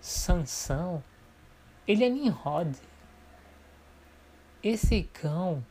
[0.00, 1.02] Sansão,
[1.86, 2.76] ele é Nimrod.
[4.60, 5.64] Esse cão,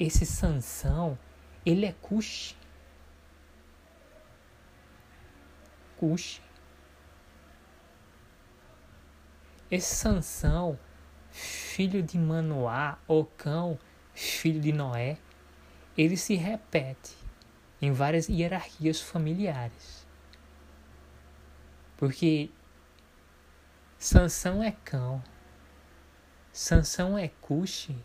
[0.00, 1.18] esse Sansão,
[1.66, 2.56] ele é Cush.
[5.98, 6.40] Cush.
[9.70, 10.78] Esse Sansão,
[11.30, 12.98] filho de Manoá,
[13.36, 13.78] cão,
[14.14, 15.18] filho de Noé,
[15.96, 17.16] ele se repete
[17.80, 20.06] em várias hierarquias familiares.
[21.96, 22.50] Porque
[23.98, 25.22] Sansão é cão.
[26.52, 27.96] Sansão é Cuxi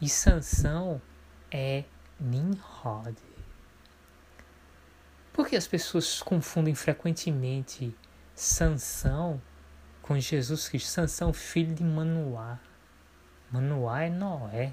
[0.00, 1.00] e Sansão
[1.50, 1.84] é
[2.20, 3.16] Nimrod.
[5.32, 7.96] Por que as pessoas confundem frequentemente
[8.34, 9.42] Sansão
[10.00, 10.88] com Jesus Cristo?
[10.88, 12.60] Sansão, filho de Manoá.
[13.50, 14.72] Manoá é Noé.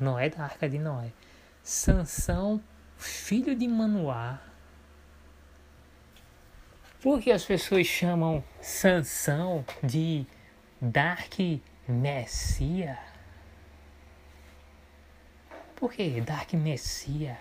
[0.00, 1.12] Noé da arca de Noé.
[1.62, 2.62] Sansão,
[2.96, 4.40] filho de Manoá.
[7.00, 10.26] Por que as pessoas chamam Sansão de
[10.80, 11.34] Dark
[11.86, 12.98] Messia?
[15.76, 17.38] Por que Dark Messia?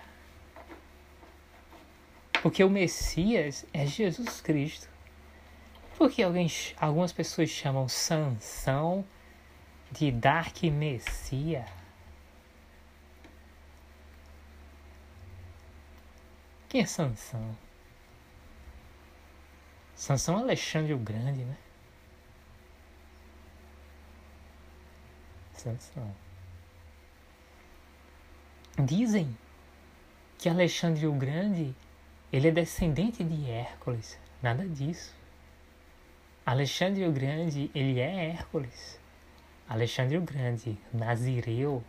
[2.41, 4.87] Porque o Messias é Jesus Cristo.
[5.97, 6.47] Por que alguém,
[6.79, 9.03] algumas pessoas chamam Sansão
[9.91, 11.65] de Dark Messia?
[16.69, 17.55] Quem é Sansão?
[19.95, 21.57] Sansão Alexandre o Grande, né?
[25.53, 26.15] Sansão.
[28.77, 29.35] Dizem
[30.37, 31.75] que Alexandre o Grande
[32.31, 34.19] ele é descendente de Hércules.
[34.41, 35.15] Nada disso.
[36.45, 38.99] Alexandre o Grande, ele é Hércules.
[39.67, 41.83] Alexandre o Grande, nazireu,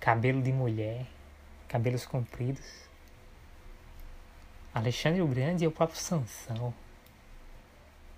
[0.00, 1.06] cabelo de mulher,
[1.68, 2.83] cabelos compridos.
[4.74, 6.74] Alexandre o Grande é o próprio Sansão.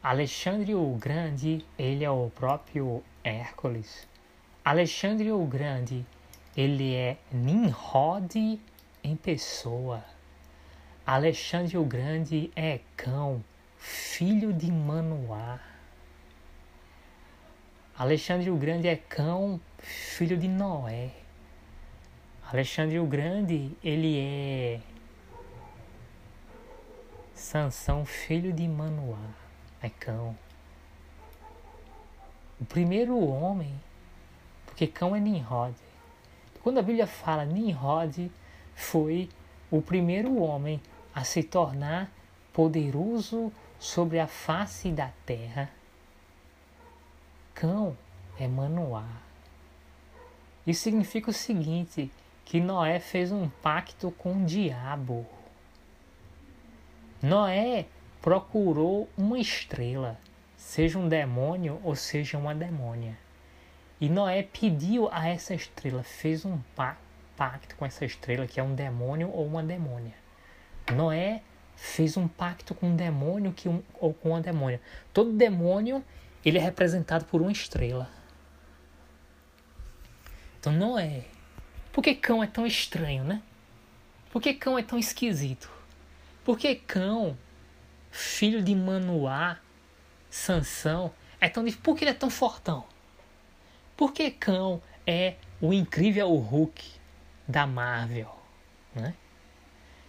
[0.02, 4.08] Alexandre o Grande, ele é o próprio Hércules.
[4.64, 6.06] Alexandre o Grande,
[6.56, 8.58] ele é Nimrod
[9.04, 10.02] em pessoa.
[11.06, 13.44] Alexandre o Grande é Cão,
[13.76, 15.60] filho de Manoá.
[17.98, 21.10] Alexandre o Grande é Cão, filho de Noé.
[22.50, 24.80] Alexandre o Grande, ele é
[27.36, 29.28] Sansão, filho de Manoá,
[29.82, 30.34] é Cão.
[32.58, 33.78] O primeiro homem,
[34.64, 35.76] porque Cão é Nimrod.
[36.62, 38.32] Quando a Bíblia fala Nimrod,
[38.74, 39.28] foi
[39.70, 40.80] o primeiro homem
[41.14, 42.10] a se tornar
[42.54, 45.70] poderoso sobre a face da terra.
[47.54, 47.94] Cão
[48.40, 49.06] é Manoá.
[50.66, 52.10] Isso significa o seguinte:
[52.46, 55.35] que Noé fez um pacto com o diabo.
[57.22, 57.86] Noé
[58.20, 60.18] procurou uma estrela,
[60.56, 63.16] seja um demônio ou seja uma demônia.
[64.00, 66.58] E Noé pediu a essa estrela, fez um
[67.36, 70.14] pacto com essa estrela, que é um demônio ou uma demônia.
[70.94, 71.42] Noé
[71.74, 74.80] fez um pacto com um demônio que um, ou com uma demônia.
[75.12, 76.04] Todo demônio
[76.44, 78.10] ele é representado por uma estrela.
[80.60, 81.24] Então Noé.
[81.92, 83.40] Por que cão é tão estranho, né?
[84.30, 85.75] Por que cão é tão esquisito?
[86.46, 87.36] Por que cão,
[88.08, 89.58] filho de Manoá,
[90.30, 92.84] Sansão, é tão Por que ele é tão fortão?
[93.96, 96.84] Por que cão é o incrível Hulk
[97.48, 98.32] da Marvel?
[98.94, 99.12] Né?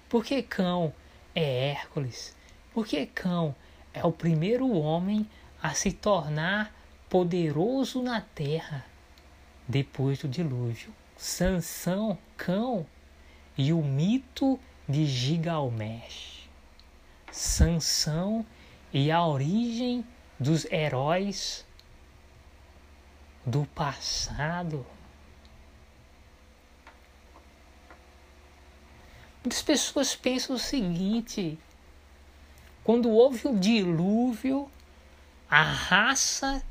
[0.08, 0.94] Por que cão
[1.34, 2.36] é Hércules?
[2.72, 3.56] Por que cão
[3.92, 5.28] é o primeiro homem
[5.60, 6.72] a se tornar
[7.10, 8.86] poderoso na terra
[9.68, 10.94] depois do dilúvio?
[11.18, 12.86] Sansão, cão
[13.58, 16.48] e o mito de Gigalmesh.
[17.32, 18.46] Sansão
[18.92, 20.06] e a origem
[20.40, 21.66] dos heróis
[23.46, 24.86] do passado.
[29.44, 31.58] Muitas pessoas pensam o seguinte:
[32.84, 34.70] quando houve o dilúvio,
[35.50, 36.64] a raça,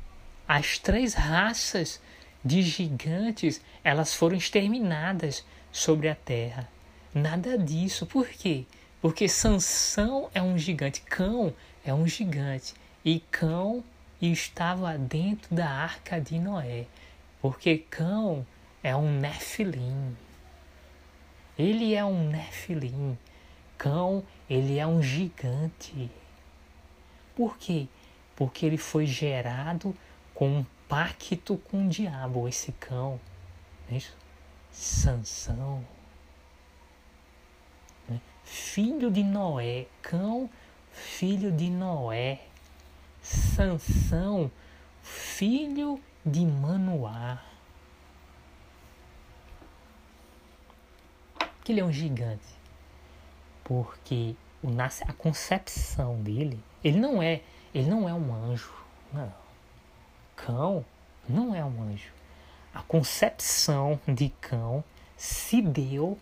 [0.47, 2.01] as três raças
[2.43, 6.69] de gigantes, elas foram exterminadas sobre a terra.
[7.17, 8.05] Nada disso.
[8.05, 8.65] Por quê?
[9.01, 11.51] Porque Sansão é um gigante, Cão
[11.83, 13.83] é um gigante e Cão
[14.21, 16.85] estava dentro da arca de Noé,
[17.41, 18.45] porque Cão
[18.83, 20.15] é um Nefilim.
[21.57, 23.17] Ele é um Nefilim.
[23.79, 26.11] Cão, ele é um gigante.
[27.35, 27.87] Por quê?
[28.35, 29.95] Porque ele foi gerado
[30.35, 33.19] com um pacto com o diabo, esse cão.
[33.87, 34.15] Não é isso?
[34.71, 35.96] Sansão.
[38.47, 39.85] Filho de Noé.
[40.01, 40.49] Cão,
[40.91, 42.39] filho de Noé.
[43.21, 44.49] Sansão,
[45.01, 47.43] filho de Manoá.
[51.67, 52.55] que ele é um gigante?
[53.61, 57.41] Porque o nasce a concepção dele, ele não é,
[57.75, 58.73] ele não é um anjo,
[59.11, 59.33] não.
[60.33, 60.85] Cão
[61.27, 62.13] não é um anjo.
[62.73, 64.81] A concepção de cão
[65.17, 66.17] se deu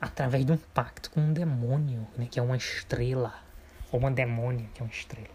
[0.00, 3.34] através de um pacto com um demônio, né, que é uma estrela,
[3.90, 5.28] ou uma demônia, que é uma estrela.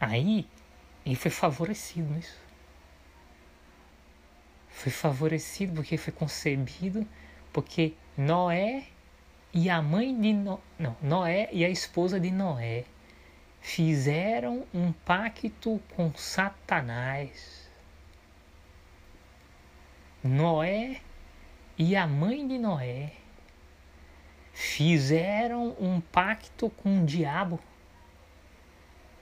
[0.00, 0.46] Aí
[1.04, 2.44] ele foi favorecido nisso
[4.74, 7.06] foi favorecido porque foi concebido
[7.52, 8.84] porque Noé
[9.52, 10.60] e a mãe de no...
[10.78, 12.84] não, Noé e a esposa de Noé
[13.60, 17.70] fizeram um pacto com Satanás.
[20.22, 21.00] Noé
[21.76, 23.12] e a mãe de Noé
[24.52, 27.58] fizeram um pacto com o diabo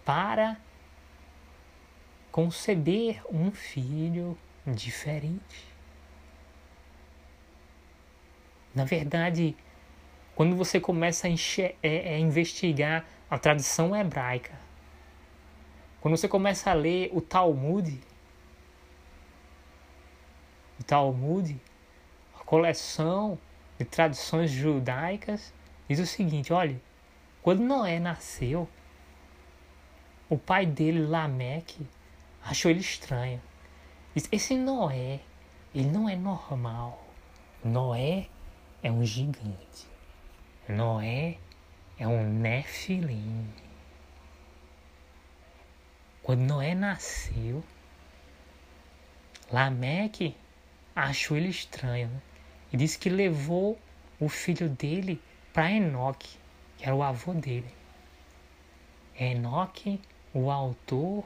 [0.05, 0.59] para
[2.31, 4.37] conceber um filho
[4.67, 5.67] diferente.
[8.75, 9.57] Na verdade,
[10.35, 14.59] quando você começa a, é, é, investigar a tradição hebraica,
[16.01, 18.01] quando você começa a ler o Talmud,
[20.81, 21.72] o Talmud, a
[22.53, 23.39] coleção
[23.79, 25.55] de tradições judaicas,
[25.89, 26.79] diz o seguinte: olha,
[27.41, 28.69] quando Noé nasceu,
[30.29, 31.87] o pai dele, Lameque,
[32.45, 33.41] achou ele estranho.
[34.31, 35.21] Esse Noé,
[35.75, 37.03] ele não é normal.
[37.65, 38.29] Noé
[38.83, 39.89] é um gigante.
[40.69, 41.39] Noé
[41.99, 43.49] é um Nefilim.
[46.23, 47.65] Quando Noé nasceu,
[49.51, 50.37] Lameque
[50.95, 52.32] achou ele estranho né?
[52.73, 53.79] E disse que levou
[54.19, 55.21] o filho dele
[55.53, 56.39] para Enoque,
[56.79, 57.73] que era o avô dele.
[59.19, 60.01] Enoque,
[60.33, 61.25] o autor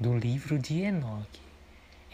[0.00, 1.40] do livro de Enoque.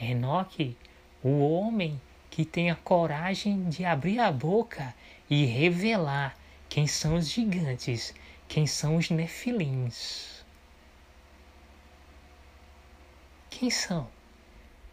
[0.01, 0.77] Enoque,
[1.23, 4.95] o homem que tem a coragem de abrir a boca
[5.31, 6.37] e revelar
[6.69, 8.15] quem são os gigantes,
[8.49, 10.43] quem são os nefilins.
[13.51, 14.09] Quem são?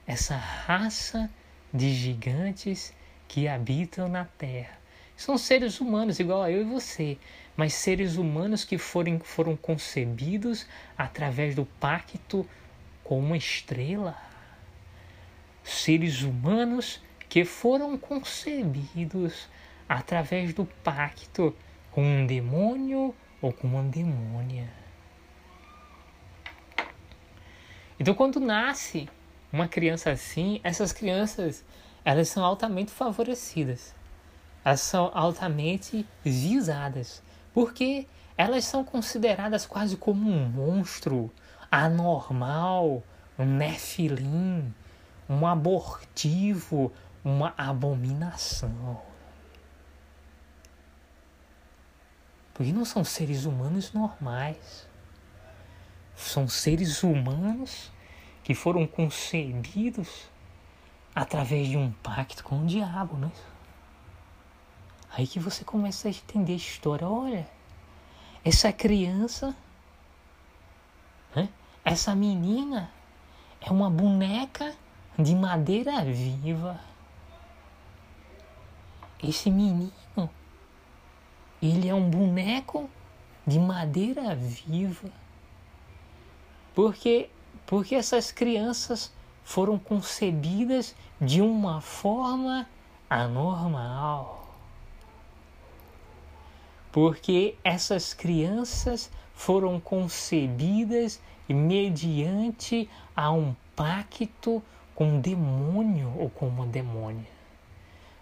[0.05, 1.29] Essa raça
[1.73, 2.93] de gigantes
[3.29, 4.77] que habitam na terra.
[5.15, 7.17] São seres humanos igual a eu e você,
[7.55, 10.67] mas seres humanos que foram, foram concebidos
[10.97, 12.45] através do pacto
[13.03, 14.17] com uma estrela.
[15.63, 19.47] Seres humanos que foram concebidos
[19.87, 21.55] através do pacto
[21.91, 24.69] com um demônio ou com uma demônia.
[27.99, 29.07] Então, quando nasce
[29.51, 31.65] uma criança assim, essas crianças
[32.09, 33.93] elas são altamente favorecidas,
[34.65, 37.21] elas são altamente visadas,
[37.53, 41.31] porque elas são consideradas quase como um monstro
[41.71, 43.03] anormal,
[43.37, 44.73] um nefilim,
[45.29, 46.91] um abortivo,
[47.23, 48.99] uma abominação.
[52.55, 54.87] Porque não são seres humanos normais.
[56.15, 57.91] São seres humanos
[58.43, 60.27] que foram concebidos
[61.13, 63.31] através de um pacto com o diabo, né?
[65.11, 67.07] Aí que você começa a entender a história.
[67.07, 67.47] Olha,
[68.43, 69.55] essa criança,
[71.35, 71.49] né?
[71.83, 72.91] essa menina
[73.59, 74.75] é uma boneca
[75.17, 76.79] de madeira viva.
[79.21, 79.91] Esse menino,
[81.61, 82.89] ele é um boneco
[83.45, 85.09] de madeira viva.
[86.73, 87.29] Porque,
[87.65, 89.11] porque essas crianças
[89.49, 92.69] foram concebidas de uma forma
[93.09, 94.47] anormal.
[96.91, 104.61] Porque essas crianças foram concebidas mediante a um pacto
[104.93, 107.25] com um demônio ou com uma demônia.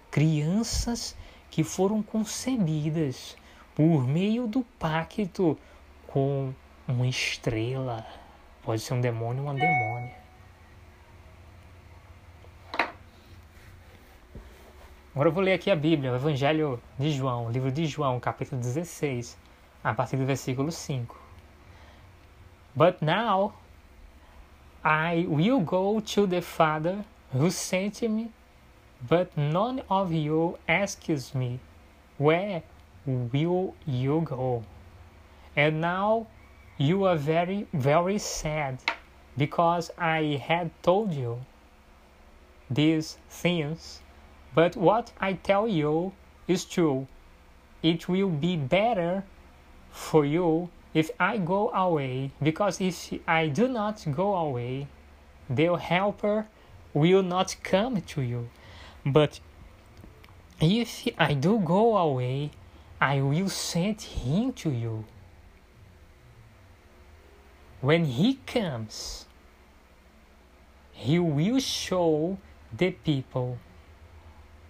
[0.10, 1.14] Crianças
[1.52, 3.36] que foram concebidas
[3.76, 5.58] por meio do pacto
[6.08, 6.54] com
[6.88, 8.08] uma estrela.
[8.64, 10.17] Pode ser um demônio ou uma demônia.
[15.18, 18.20] Agora eu vou ler aqui a Bíblia, o Evangelho de João, o livro de João,
[18.20, 19.36] capítulo 16,
[19.84, 21.20] a partir do versículo 5.
[22.76, 23.56] But now
[24.84, 27.04] I will go to the Father
[27.34, 28.32] who sent me,
[29.10, 31.60] but none of you asks me,
[32.20, 32.62] Where
[33.08, 34.64] will you go?
[35.56, 36.28] And now
[36.78, 38.78] you are very, very sad
[39.36, 41.40] because I had told you
[42.70, 44.04] these things.
[44.58, 46.14] But what I tell you
[46.48, 47.06] is true.
[47.84, 49.24] It will be better
[49.92, 54.88] for you if I go away, because if I do not go away,
[55.48, 56.48] the helper
[56.92, 58.50] will not come to you.
[59.06, 59.40] But
[60.60, 62.50] if I do go away,
[63.00, 65.06] I will send him to you.
[67.82, 69.28] When he comes,
[70.94, 72.40] he will show
[72.76, 73.60] the people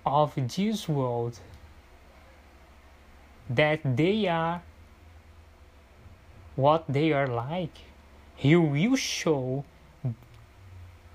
[0.07, 1.39] of this world
[3.49, 4.61] that they are
[6.55, 7.77] what they are like.
[8.35, 9.63] He will show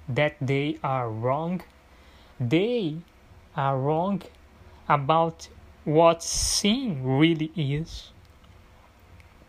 [0.09, 1.63] that they are wrong.
[2.39, 2.99] They
[3.57, 4.23] are wrong
[4.89, 5.49] about
[5.85, 8.11] what sin really is.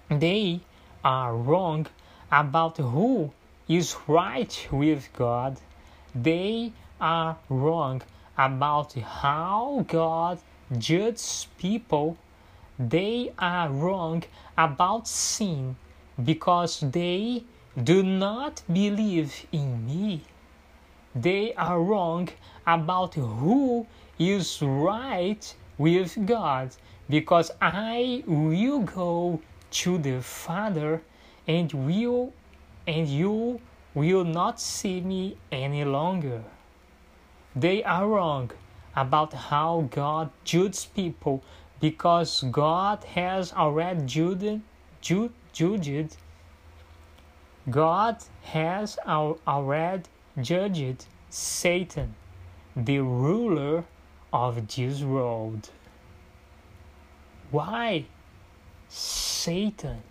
[0.09, 0.61] They
[1.03, 1.87] are wrong
[2.31, 3.31] about who
[3.67, 5.57] is right with God.
[6.15, 8.01] They are wrong
[8.37, 10.39] about how God
[10.77, 12.17] judges people.
[12.79, 14.23] They are wrong
[14.57, 15.75] about sin
[16.23, 17.43] because they
[17.81, 20.23] do not believe in me.
[21.15, 22.29] They are wrong
[22.65, 23.85] about who
[24.17, 26.75] is right with God
[27.09, 31.01] because I will go to the Father
[31.47, 32.33] and will
[32.87, 33.59] and you
[33.93, 36.43] will not see me any longer.
[37.55, 38.51] They are wrong
[38.95, 41.43] about how God judges people
[41.79, 44.61] because God has already judged,
[45.51, 46.17] judged
[47.69, 50.03] God has already
[50.41, 52.15] judged Satan,
[52.75, 53.85] the ruler
[54.31, 55.69] of this world.
[57.51, 58.05] Why
[58.89, 60.01] Satan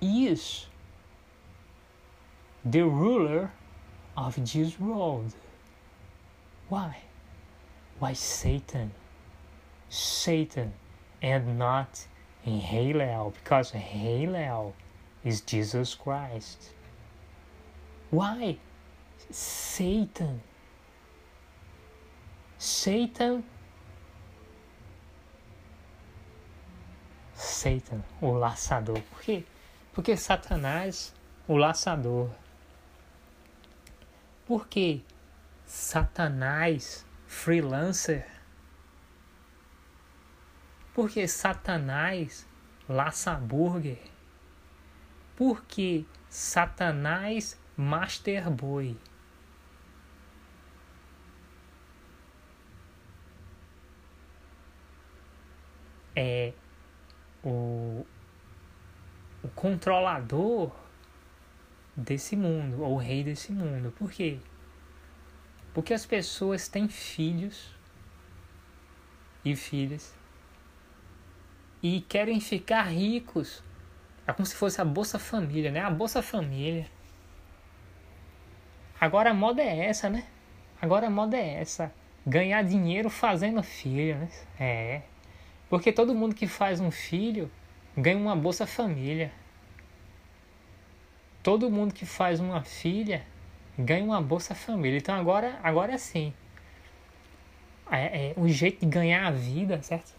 [0.00, 0.66] is
[2.64, 3.52] the ruler
[4.16, 5.34] of this world.
[6.68, 6.96] Why?
[7.98, 8.92] Why Satan?
[9.88, 10.72] Satan
[11.22, 12.06] and not
[12.44, 14.72] in Halel, because Halel
[15.24, 16.70] is Jesus Christ.
[18.10, 18.58] Why
[19.30, 20.40] Satan?
[22.58, 23.44] Satan
[27.40, 29.00] Satan, o laçador.
[29.10, 29.44] Por quê?
[29.92, 31.14] Porque Satanás,
[31.48, 32.30] o laçador,
[34.50, 35.02] por quê?
[35.64, 38.26] Satanás, freelancer.
[40.92, 42.48] Porque Satanás,
[42.88, 44.02] laça burger.
[45.36, 48.98] Porque Satanás, master boy.
[56.16, 56.52] É
[57.44, 58.04] o,
[59.44, 60.79] o controlador
[62.00, 63.92] desse mundo, ou rei desse mundo.
[63.92, 64.38] Por quê?
[65.72, 67.74] Porque as pessoas têm filhos
[69.44, 70.14] e filhas
[71.82, 73.62] e querem ficar ricos.
[74.26, 75.80] É como se fosse a Bolsa Família, né?
[75.80, 76.86] A Bolsa Família.
[79.00, 80.26] Agora a moda é essa, né?
[80.80, 81.92] Agora a moda é essa.
[82.26, 84.28] Ganhar dinheiro fazendo filho, né?
[84.58, 85.02] É.
[85.68, 87.50] Porque todo mundo que faz um filho
[87.96, 89.32] ganha uma Bolsa Família.
[91.42, 93.24] Todo mundo que faz uma filha
[93.78, 94.98] ganha uma Bolsa Família.
[94.98, 96.34] Então agora, agora assim.
[97.90, 100.14] É, é, o jeito de ganhar a vida, certo?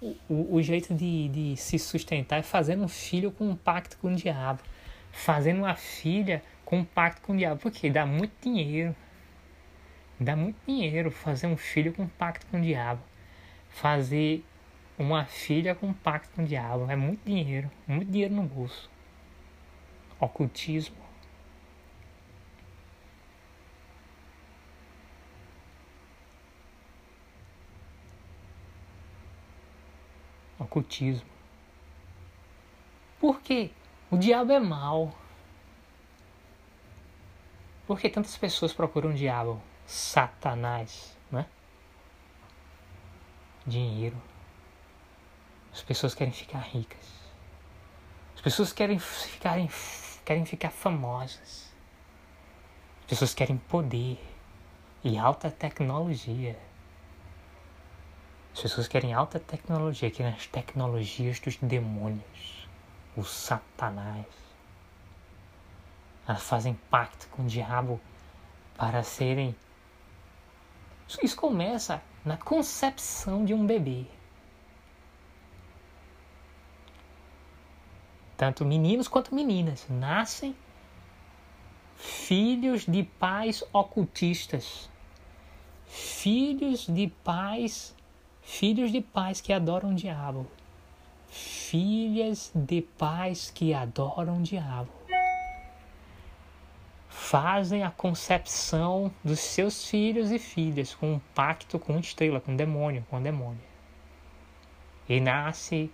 [0.00, 4.12] O, o, jeito de, de se sustentar é fazendo um filho com um pacto com
[4.12, 4.62] o diabo.
[5.10, 7.60] Fazendo uma filha com um pacto com o diabo.
[7.60, 8.94] Porque dá muito dinheiro.
[10.18, 13.02] Dá muito dinheiro fazer um filho com um pacto com o diabo.
[13.68, 14.44] Fazer
[14.96, 16.90] uma filha com um pacto com o diabo.
[16.90, 17.70] É muito dinheiro.
[17.86, 18.93] Muito dinheiro no bolso.
[20.24, 21.04] Ocultismo.
[30.74, 31.28] ocultismo.
[33.20, 33.70] Por quê?
[34.10, 35.14] O diabo é mau.
[37.86, 39.62] Por que tantas pessoas procuram o diabo?
[39.86, 41.46] Satanás, né?
[43.66, 44.20] Dinheiro.
[45.72, 47.24] As pessoas querem ficar ricas.
[48.34, 49.68] As pessoas querem ficarem,
[50.24, 51.72] querem ficar famosas.
[53.00, 54.18] As pessoas querem poder
[55.02, 56.58] e alta tecnologia.
[58.54, 62.68] As pessoas querem alta tecnologia, querem as tecnologias dos demônios,
[63.16, 64.26] o Satanás.
[66.26, 68.00] Elas fazem pacto com o diabo
[68.76, 69.54] para serem.
[71.22, 74.06] Isso começa na concepção de um bebê.
[78.36, 79.86] Tanto meninos quanto meninas.
[79.88, 80.54] Nascem
[81.96, 84.90] filhos de pais ocultistas,
[85.86, 87.94] filhos de pais
[88.44, 90.46] filhos de pais que adoram o diabo,
[91.28, 94.90] filhas de pais que adoram o diabo,
[97.08, 103.04] fazem a concepção dos seus filhos e filhas com um pacto com estrela, com demônio,
[103.08, 103.62] com demônio.
[105.08, 105.90] E nasce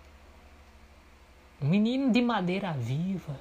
[1.61, 3.39] um menino de madeira viva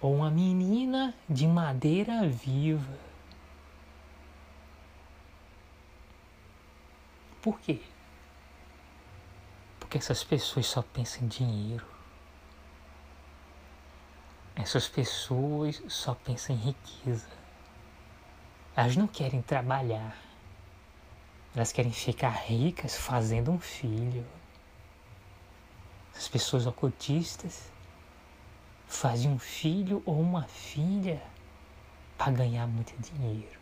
[0.00, 3.12] ou uma menina de madeira viva
[7.42, 7.80] Por quê?
[9.80, 11.84] Porque essas pessoas só pensam em dinheiro.
[14.54, 17.26] Essas pessoas só pensam em riqueza.
[18.76, 20.16] Elas não querem trabalhar.
[21.52, 24.24] Elas querem ficar ricas fazendo um filho.
[26.16, 27.70] As pessoas ocultistas
[28.86, 31.22] fazem um filho ou uma filha
[32.16, 33.60] para ganhar muito dinheiro.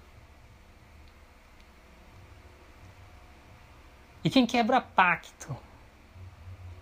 [4.23, 5.57] E quem quebra pacto?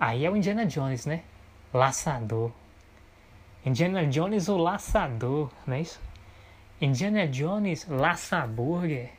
[0.00, 1.22] Aí é o Indiana Jones, né?
[1.72, 2.50] Laçador.
[3.64, 6.00] Indiana Jones o laçador, não é isso?
[6.80, 9.10] Indiana Jones laça burger,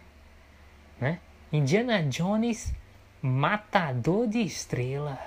[1.00, 1.20] né?
[1.52, 2.74] Indiana Jones
[3.22, 5.20] matador de estrela.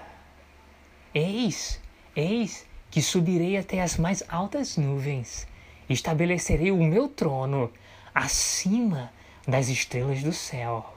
[1.14, 1.78] Eis,
[2.16, 5.46] eis que subirei até as mais altas nuvens,
[5.86, 7.70] estabelecerei o meu trono
[8.14, 9.12] acima
[9.46, 10.94] das estrelas do céu,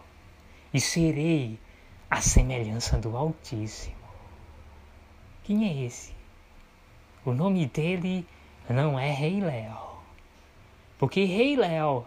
[0.74, 1.60] e serei
[2.10, 3.96] a semelhança do Altíssimo.
[5.44, 6.14] Quem é esse?
[7.26, 8.26] O nome dele
[8.70, 9.78] não é Rei Léo,
[10.98, 12.06] porque Rei Léo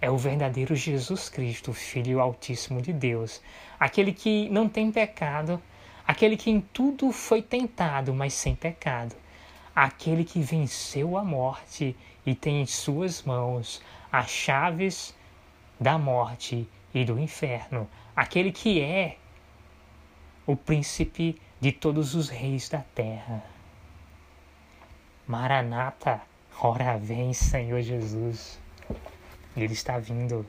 [0.00, 3.42] é o verdadeiro Jesus Cristo, Filho Altíssimo de Deus,
[3.78, 5.60] aquele que não tem pecado,
[6.10, 9.14] aquele que em tudo foi tentado, mas sem pecado,
[9.72, 11.96] aquele que venceu a morte
[12.26, 13.80] e tem em suas mãos
[14.10, 15.14] as chaves
[15.78, 19.18] da morte e do inferno, aquele que é
[20.44, 23.44] o príncipe de todos os reis da terra.
[25.28, 26.20] Maranata,
[26.60, 28.58] ora vem, Senhor Jesus.
[29.56, 30.44] Ele está vindo,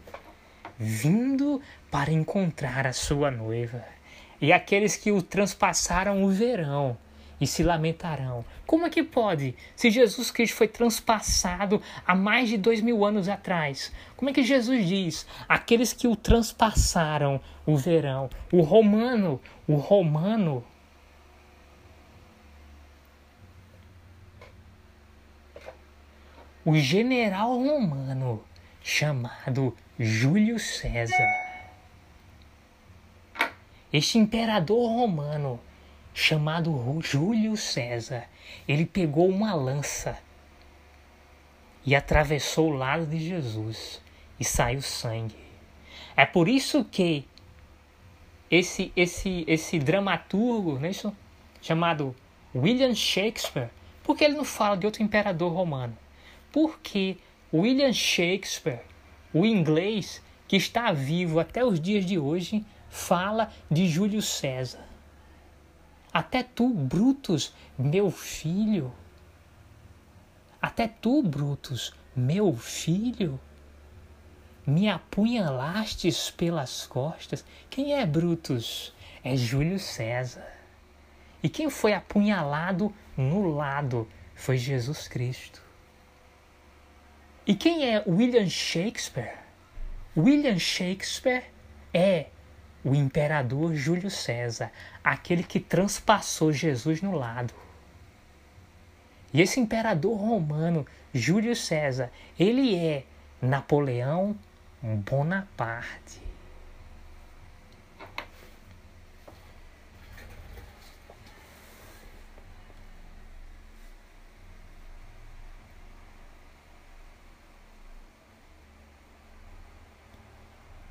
[0.79, 4.00] vindo para encontrar a sua noiva.
[4.41, 6.97] E aqueles que o transpassaram o verão
[7.39, 8.43] e se lamentarão.
[8.65, 9.55] Como é que pode?
[9.75, 14.43] Se Jesus Cristo foi transpassado há mais de dois mil anos atrás, como é que
[14.43, 15.27] Jesus diz?
[15.47, 18.29] Aqueles que o transpassaram o verão.
[18.51, 20.63] O romano, o romano.
[26.63, 28.43] O general romano
[28.83, 31.50] chamado Júlio César.
[33.91, 35.59] Este imperador romano
[36.13, 38.25] chamado Júlio César,
[38.67, 40.17] ele pegou uma lança
[41.85, 44.01] e atravessou o lado de Jesus
[44.39, 45.35] e saiu sangue.
[46.15, 47.25] É por isso que
[48.49, 51.15] esse esse esse dramaturgo, né, isso,
[51.61, 52.15] chamado
[52.53, 53.69] William Shakespeare,
[54.03, 55.97] porque ele não fala de outro imperador romano?
[56.51, 57.17] Porque
[57.53, 58.81] William Shakespeare,
[59.33, 64.85] o inglês que está vivo até os dias de hoje, fala de Júlio César.
[66.13, 68.93] Até tu, Brutus, meu filho.
[70.61, 73.39] Até tu, Brutus, meu filho.
[74.67, 77.45] Me apunhalastes pelas costas.
[77.69, 78.93] Quem é Brutus?
[79.23, 80.45] É Júlio César.
[81.41, 85.61] E quem foi apunhalado no lado foi Jesus Cristo.
[87.47, 89.37] E quem é William Shakespeare?
[90.15, 91.45] William Shakespeare
[91.93, 92.27] é
[92.83, 94.71] o imperador Júlio César,
[95.03, 97.53] aquele que transpassou Jesus no lado.
[99.33, 103.03] E esse imperador romano, Júlio César, ele é
[103.41, 104.35] Napoleão
[104.81, 106.21] Bonaparte.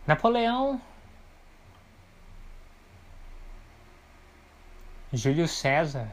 [0.07, 0.80] Napoleão
[5.13, 6.09] Júlio César.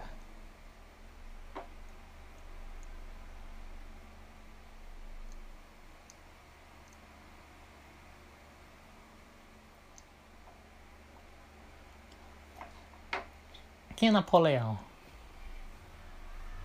[13.95, 14.79] Quem é Napoleão?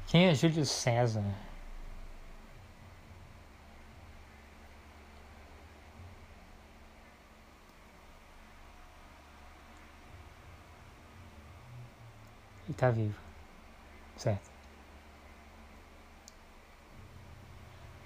[0.06, 1.24] Quem é Júlio César?
[12.82, 13.18] Está vivo.
[14.16, 14.50] Certo?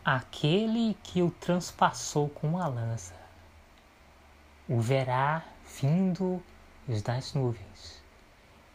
[0.04, 3.16] Aquele que o transpassou com a lança
[4.68, 5.42] o verá
[5.80, 6.42] vindo
[7.04, 8.02] das nuvens,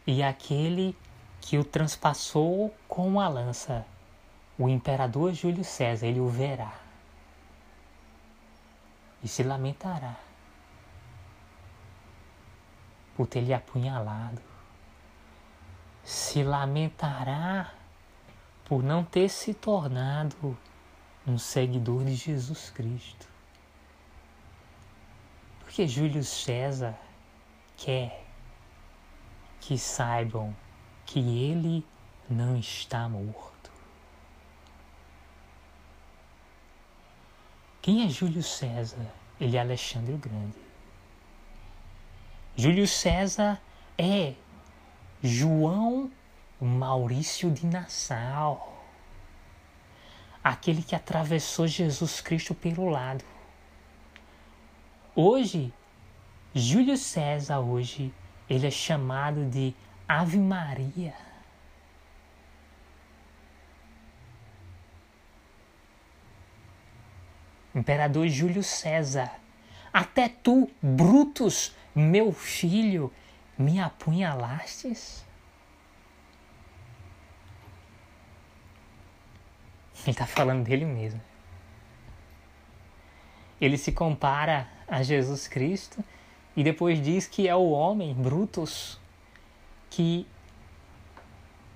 [0.06, 0.96] e aquele
[1.40, 3.86] que o transpassou com a lança,
[4.58, 6.74] o imperador Júlio César, ele o verá
[9.22, 10.16] e se lamentará
[13.14, 14.51] por ter lhe apunhalado
[16.02, 17.72] se lamentará
[18.64, 20.56] por não ter se tornado
[21.26, 23.28] um seguidor de Jesus Cristo.
[25.60, 26.98] Porque Júlio César
[27.76, 28.26] quer
[29.60, 30.54] que saibam
[31.06, 31.86] que ele
[32.28, 33.70] não está morto.
[37.80, 39.06] Quem é Júlio César?
[39.40, 40.56] Ele é Alexandre o Grande.
[42.56, 43.60] Júlio César
[43.98, 44.34] é
[45.22, 46.10] João
[46.60, 48.84] Maurício de Nassau,
[50.42, 53.24] aquele que atravessou Jesus Cristo pelo lado.
[55.14, 55.72] Hoje,
[56.52, 58.12] Júlio César, hoje,
[58.50, 59.74] ele é chamado de
[60.08, 61.14] Ave Maria.
[67.74, 69.32] Imperador Júlio César,
[69.92, 73.12] até tu, Brutus, meu filho,
[73.58, 75.24] me apunhalastes?
[80.04, 81.20] Ele está falando dele mesmo.
[83.60, 86.02] Ele se compara a Jesus Cristo
[86.56, 88.98] e depois diz que é o homem, Brutus,
[89.88, 90.26] que,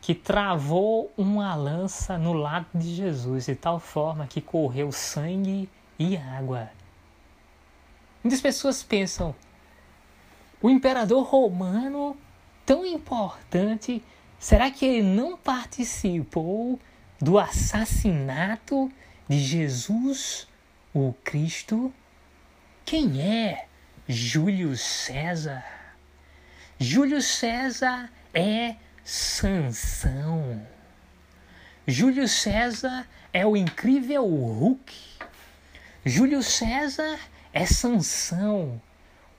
[0.00, 5.68] que travou uma lança no lado de Jesus de tal forma que correu sangue
[5.98, 6.70] e água.
[8.22, 9.34] Muitas pessoas pensam,
[10.60, 12.16] o imperador romano,
[12.64, 14.02] tão importante,
[14.38, 16.78] será que ele não participou
[17.20, 18.90] do assassinato
[19.28, 20.48] de Jesus,
[20.94, 21.92] o Cristo?
[22.84, 23.66] Quem é
[24.08, 25.64] Júlio César?
[26.78, 30.66] Júlio César é Sansão.
[31.86, 34.92] Júlio César é o incrível Hulk.
[36.04, 37.18] Júlio César
[37.52, 38.80] é Sansão,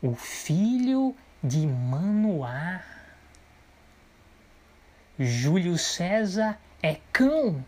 [0.02, 2.82] o filho de Manoá.
[5.20, 7.66] Júlio César é cão.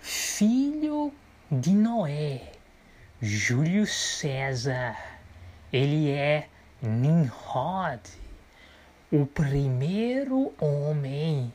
[0.00, 1.12] Filho
[1.50, 2.52] de Noé.
[3.20, 4.96] Júlio César.
[5.72, 6.48] Ele é
[6.82, 8.02] Nimrod,
[9.10, 11.52] o primeiro homem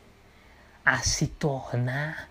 [0.84, 2.30] a se tornar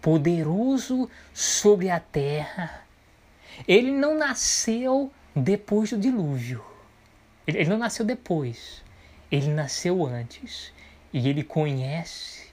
[0.00, 2.82] poderoso sobre a terra.
[3.66, 6.64] Ele não nasceu depois do dilúvio.
[7.46, 8.82] Ele não nasceu depois.
[9.30, 10.72] Ele nasceu antes.
[11.12, 12.50] E ele conhece,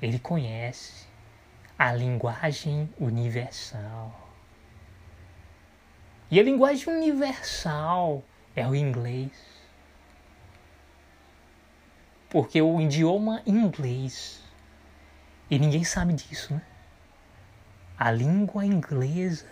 [0.00, 1.06] ele conhece
[1.76, 4.28] a linguagem universal.
[6.30, 8.22] E a linguagem universal
[8.54, 9.32] é o inglês.
[12.28, 14.40] Porque o idioma inglês,
[15.50, 16.62] e ninguém sabe disso, né?
[17.98, 19.48] A língua inglesa,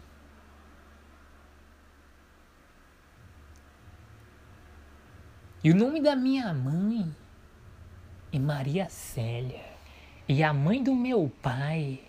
[5.64, 7.12] E o nome da minha mãe
[8.32, 9.64] é Maria Célia.
[10.28, 12.04] E a mãe do meu pai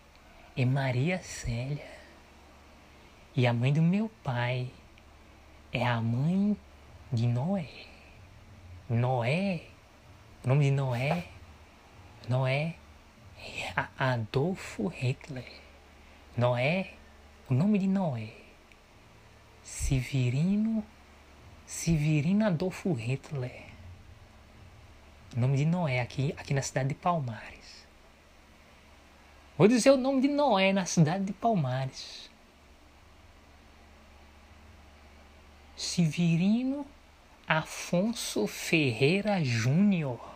[0.55, 1.97] é Maria Célia.
[3.35, 4.71] E a mãe do meu pai
[5.71, 6.55] é a mãe
[7.11, 7.87] de Noé.
[8.87, 9.63] Noé,
[10.43, 11.27] o nome de Noé,
[12.29, 12.75] Noé
[13.97, 15.61] Adolfo Hitler.
[16.35, 16.93] Noé,
[17.49, 18.33] o nome de Noé,
[19.63, 20.83] Severino,
[21.65, 23.65] Severino Adolfo Hitler.
[25.35, 27.87] O nome de Noé aqui, aqui na cidade de Palmares.
[29.57, 32.29] Vou dizer o nome de Noé na cidade de Palmares.
[35.75, 36.85] Severino
[37.47, 40.32] Afonso Ferreira Júnior.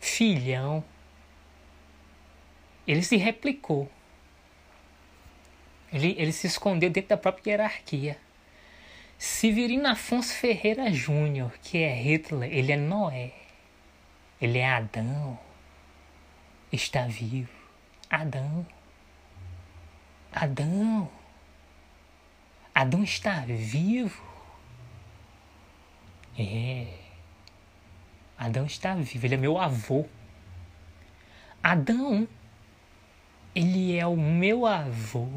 [0.00, 0.84] Filhão.
[2.86, 3.90] Ele se replicou.
[5.92, 8.18] Ele, ele se escondeu dentro da própria hierarquia.
[9.18, 13.32] Severino Afonso Ferreira Júnior, que é Hitler, ele é Noé.
[14.40, 15.38] Ele é Adão.
[16.70, 17.50] Está vivo.
[18.10, 18.66] Adão.
[20.30, 21.10] Adão.
[22.74, 24.22] Adão está vivo.
[26.38, 27.05] É.
[28.38, 30.04] Adão está vivo, ele é meu avô.
[31.62, 32.28] Adão,
[33.54, 35.28] ele é o meu avô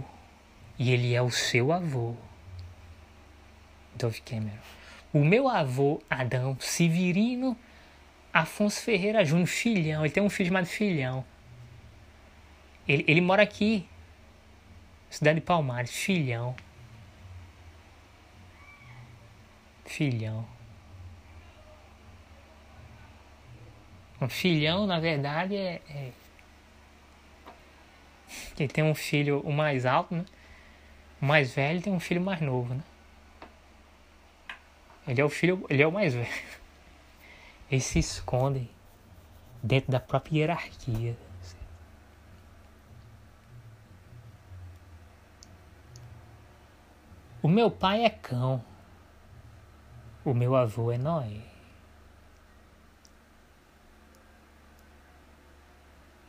[0.78, 2.16] e ele é o seu avô.
[3.96, 4.58] Dove Cameron.
[5.12, 7.58] O meu avô, Adão Severino
[8.32, 11.26] Afonso Ferreira Júnior, filhão, ele tem um filho chamado Filhão.
[12.88, 13.88] Ele, ele mora aqui,
[15.10, 16.56] cidade de Palmares, Filhão.
[19.86, 20.46] Filhão.
[24.22, 26.12] Um filhão, na verdade, é, é.
[28.68, 30.26] Tem um filho, o mais alto, né?
[31.22, 32.84] O mais velho tem um filho mais novo, né?
[35.08, 36.28] Ele é o filho, ele é o mais velho.
[37.72, 38.70] Eles se escondem
[39.62, 41.16] dentro da própria hierarquia.
[47.42, 48.64] O meu pai é cão.
[50.26, 51.49] O meu avô é Noé.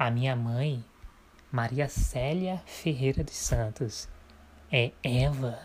[0.00, 0.82] A minha mãe,
[1.52, 4.08] Maria Célia Ferreira de Santos,
[4.72, 5.58] é Eva.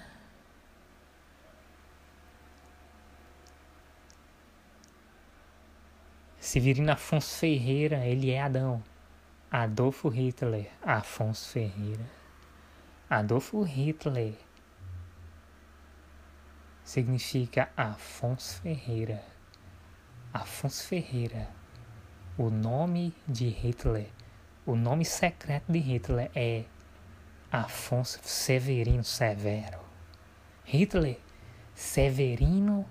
[6.38, 8.84] Severino Afonso Ferreira, ele é Adão.
[9.50, 12.06] Adolfo Hitler, Afonso Ferreira.
[13.10, 14.34] Adolfo Hitler
[16.84, 19.24] significa Afonso Ferreira.
[20.34, 21.48] Afonso Ferreira.
[22.38, 24.10] O nome de Hitler,
[24.66, 26.64] o nome secreto de Hitler é
[27.52, 29.80] Afonso Severino Severo.
[30.66, 31.20] Hitler
[31.76, 32.86] Severino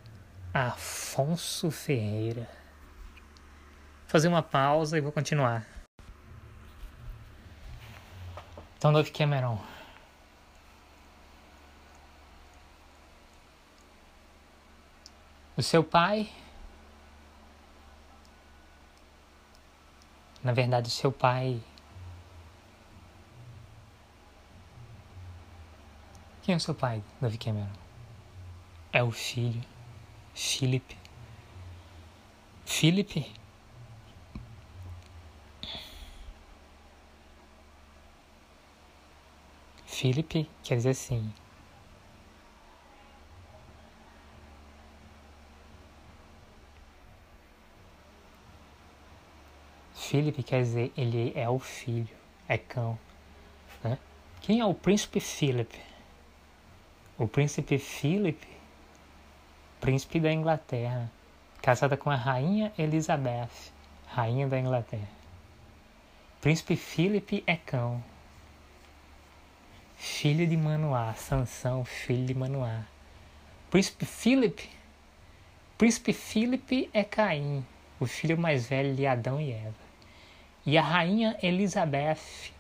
[0.53, 2.49] Afonso Ferreira.
[4.03, 5.67] Vou fazer uma pausa e vou continuar.
[8.79, 9.59] Então, Dove Cameron.
[15.57, 16.31] O seu pai,
[20.45, 21.59] Na verdade, seu pai.
[26.43, 27.67] Quem é o seu pai, Davi Cameron?
[28.93, 29.65] É o filho,
[30.35, 30.97] Philip.
[32.67, 33.33] Philip?
[39.87, 41.33] Philip quer dizer assim,
[50.15, 52.07] Philip quer dizer ele é o filho,
[52.47, 52.97] é cão.
[53.83, 53.99] Né?
[54.41, 55.77] Quem é o príncipe Philip?
[57.19, 58.47] O príncipe Philip,
[59.81, 61.11] príncipe da Inglaterra,
[61.61, 63.73] casada com a rainha Elizabeth,
[64.07, 65.09] rainha da Inglaterra.
[66.41, 68.01] Príncipe Philip é cão
[69.97, 72.85] filho de Manoá, Sansão, filho de Manoá.
[73.69, 74.71] Príncipe Philip,
[75.77, 77.67] príncipe Philip é Caim,
[77.99, 79.84] o filho mais velho de Adão e Eva.
[80.67, 82.53] E a rainha Elizabeth,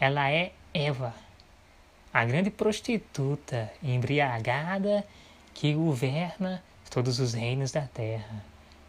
[0.00, 1.14] ela é Eva,
[2.12, 5.04] a grande prostituta embriagada
[5.52, 8.44] que governa todos os reinos da terra.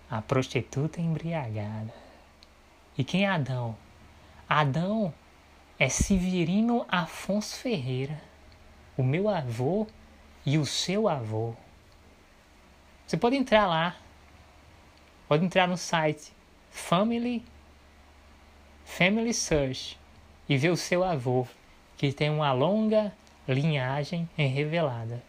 [0.09, 1.93] A prostituta embriagada.
[2.97, 3.75] E quem é Adão?
[4.47, 5.13] Adão
[5.77, 8.21] é Severino Afonso Ferreira,
[8.95, 9.85] o meu avô
[10.45, 11.53] e o seu avô.
[13.05, 13.97] Você pode entrar lá,
[15.27, 16.31] pode entrar no site
[16.69, 17.43] Family
[18.85, 19.99] Family Search
[20.47, 21.45] e ver o seu avô,
[21.97, 23.11] que tem uma longa
[23.47, 25.21] linhagem revelada.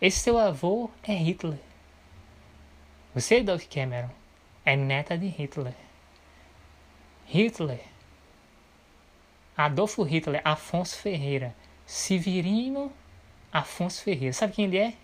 [0.00, 1.58] Esse seu avô é Hitler.
[3.14, 4.10] Você, Dove Cameron,
[4.64, 5.74] é neta de Hitler.
[7.26, 7.80] Hitler
[9.56, 12.92] Adolfo Hitler, Afonso Ferreira, Severino
[13.52, 14.32] Afonso Ferreira.
[14.32, 14.94] Sabe quem ele é?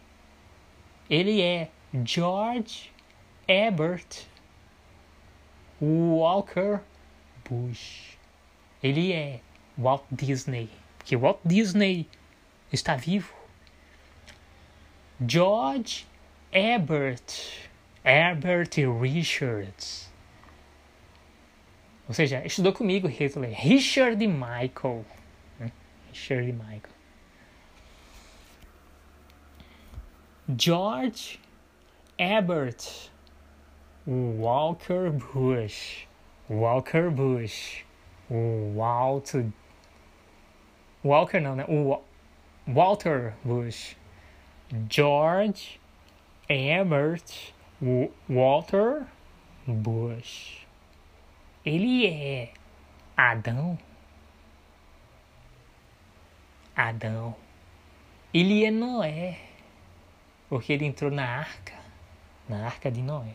[1.10, 1.70] Ele é
[2.04, 2.90] George
[3.46, 4.26] Herbert
[5.80, 6.80] Walker
[7.48, 8.16] Bush.
[8.82, 9.40] Ele é
[9.76, 10.68] Walt Disney.
[10.98, 12.08] Porque Walt Disney
[12.72, 13.32] está vivo.
[15.26, 16.06] George
[16.52, 17.68] Herbert
[18.04, 20.08] Herbert Richards
[22.08, 23.54] ou seja, estudou comigo Hitler.
[23.54, 25.04] Richard Michael.
[25.60, 25.70] Né?
[26.10, 26.94] Richard Michael.
[30.56, 31.38] George
[32.18, 33.10] Herbert
[34.06, 36.07] Walker Bush.
[36.48, 37.84] Walker Bush.
[38.30, 39.46] O Walter.
[41.04, 41.64] Walker não, né?
[41.68, 42.00] O
[42.66, 43.96] Walter Bush.
[44.90, 45.80] George
[46.48, 47.52] Herbert
[48.28, 49.06] Walter
[49.66, 50.66] Bush.
[51.64, 52.52] Ele é
[53.16, 53.78] Adão.
[56.74, 57.36] Adão.
[58.32, 59.38] Ele é Noé.
[60.48, 61.74] Porque ele entrou na arca.
[62.48, 63.34] Na arca de Noé.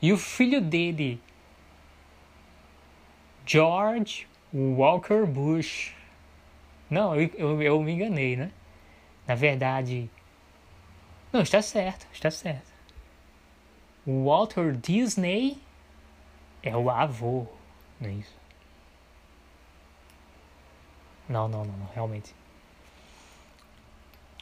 [0.00, 1.20] E o filho dele,
[3.46, 5.94] George Walker Bush.
[6.88, 8.50] Não, eu, eu, eu me enganei, né?
[9.26, 10.10] Na verdade.
[11.32, 12.70] Não, está certo, está certo.
[14.06, 15.58] Walter Disney
[16.62, 17.46] é o avô,
[18.00, 18.36] não é isso?
[21.28, 22.34] Não, não, não, não realmente.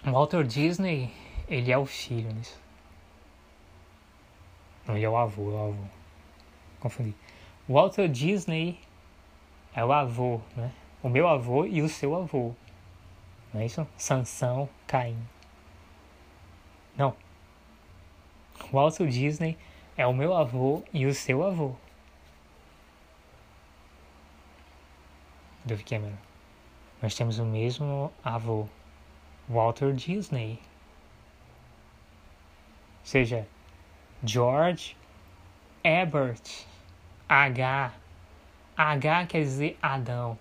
[0.02, 1.12] Walter Disney,
[1.46, 2.58] ele é o filho nisso.
[4.86, 5.84] Não, ele é o avô, é o avô.
[6.80, 7.14] Confundi.
[7.68, 8.80] Walter Disney
[9.74, 10.72] é o avô, né?
[11.02, 12.54] O meu avô e o seu avô.
[13.52, 13.86] Não é isso?
[13.96, 15.18] Sansão, Caim.
[16.96, 17.14] Não.
[18.70, 19.56] O Walter Disney
[19.96, 21.74] é o meu avô e o seu avô.
[25.64, 26.16] Dove Cameron.
[27.02, 28.68] Nós temos o mesmo avô,
[29.48, 30.60] Walter Disney.
[33.00, 33.46] Ou seja,
[34.22, 34.96] George
[35.82, 36.66] Herbert.
[37.28, 37.92] H.
[38.80, 40.38] H quer dizer Adão.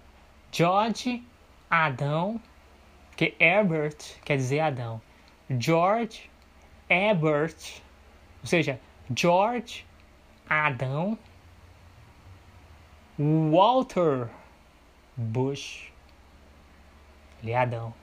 [0.50, 1.22] George
[1.70, 2.40] Adão,
[3.18, 5.02] que Herbert quer dizer Adão.
[5.60, 6.30] George
[6.90, 7.82] Herbert,
[8.42, 8.80] ou seja,
[9.14, 9.86] George
[10.50, 11.18] Adão
[13.18, 14.30] Walter
[15.18, 15.92] Bush,
[17.44, 17.94] ele é Adão,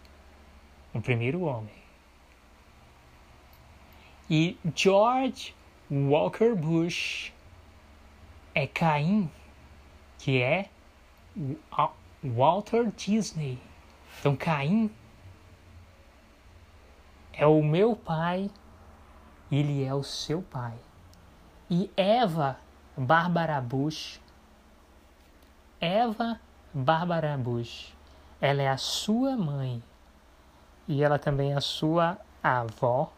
[0.93, 1.75] o primeiro homem.
[4.29, 5.55] E George
[5.91, 7.33] Walker Bush
[8.55, 9.31] é Caim,
[10.27, 10.69] que é
[12.21, 13.61] Walter Disney.
[14.19, 14.91] Então Caim
[17.33, 18.51] é o meu pai,
[19.53, 20.75] ele é o seu pai.
[21.71, 22.59] E Eva,
[22.97, 24.21] Bárbara Bush,
[25.81, 26.41] Eva
[26.75, 27.95] Bárbara Bush.
[28.41, 29.81] Ela é a sua mãe
[30.89, 33.13] e ela também é a sua avó.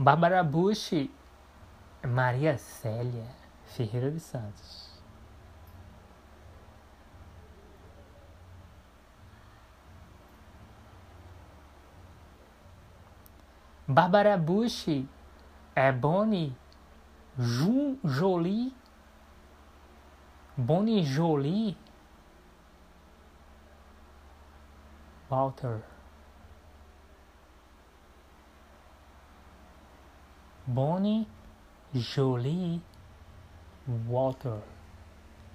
[0.00, 1.10] Bárbara Bush,
[2.02, 3.26] Maria Célia
[3.66, 4.98] Ferreira de Santos.
[13.86, 15.04] Bárbara Bush,
[15.76, 16.56] é Bonnie
[17.38, 18.74] Jun Jolie,
[20.56, 21.76] Bonnie Jolie,
[25.28, 25.82] Walter.
[30.70, 31.26] Bonnie
[31.92, 32.80] Jolie,
[34.08, 34.62] Walter.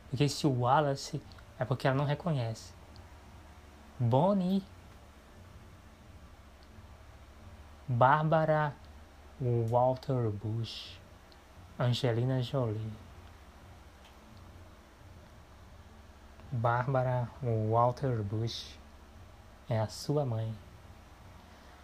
[0.10, 1.22] Porque esse Wallace
[1.58, 2.74] é porque ela não reconhece.
[3.98, 4.62] Bonnie,
[7.88, 8.76] Bárbara
[9.40, 11.00] Walter Bush,
[11.80, 12.92] Angelina Jolie,
[16.52, 18.78] Bárbara Walter Bush
[19.70, 20.54] é a sua mãe.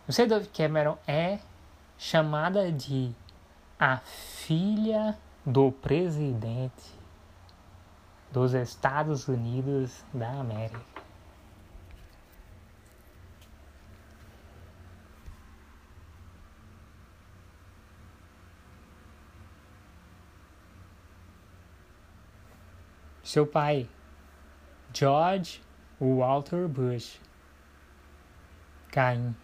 [0.06, 1.40] Você Dove Cameron é
[1.98, 3.14] chamada de
[3.82, 6.94] a filha do presidente
[8.32, 10.80] dos Estados Unidos da América.
[23.24, 23.90] Seu pai,
[24.94, 25.60] George
[26.00, 27.20] Walter Bush.
[28.92, 29.36] Caim.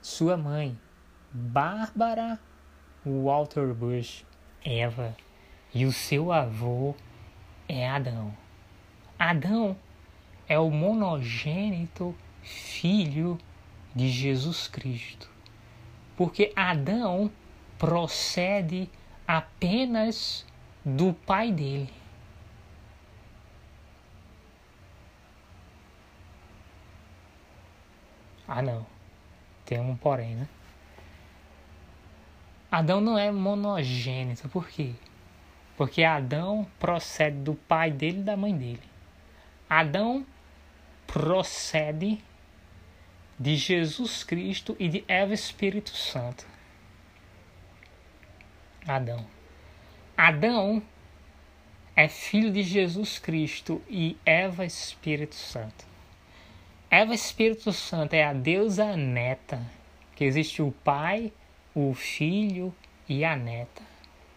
[0.00, 0.80] Sua mãe,
[1.34, 2.40] Bárbara
[3.06, 4.24] Walter Bush.
[4.64, 5.16] Eva.
[5.72, 6.94] E o seu avô
[7.68, 8.34] é Adão.
[9.16, 9.76] Adão
[10.48, 13.38] é o monogênito filho
[13.94, 15.30] de Jesus Cristo.
[16.16, 17.30] Porque Adão
[17.78, 18.90] procede
[19.26, 20.44] apenas
[20.84, 21.92] do pai dele.
[28.48, 28.86] Ah, não.
[29.64, 30.48] Tem um porém, né?
[32.76, 34.50] Adão não é monogênito.
[34.50, 34.92] Por quê?
[35.78, 38.82] Porque Adão procede do pai dele e da mãe dele.
[39.66, 40.26] Adão
[41.06, 42.22] procede
[43.40, 46.46] de Jesus Cristo e de Eva Espírito Santo.
[48.86, 49.26] Adão.
[50.14, 50.82] Adão
[51.96, 55.86] é filho de Jesus Cristo e Eva Espírito Santo.
[56.90, 59.62] Eva Espírito Santo é a deusa neta,
[60.14, 61.32] que existe o Pai,
[61.76, 62.74] o Filho
[63.06, 63.82] e a neta.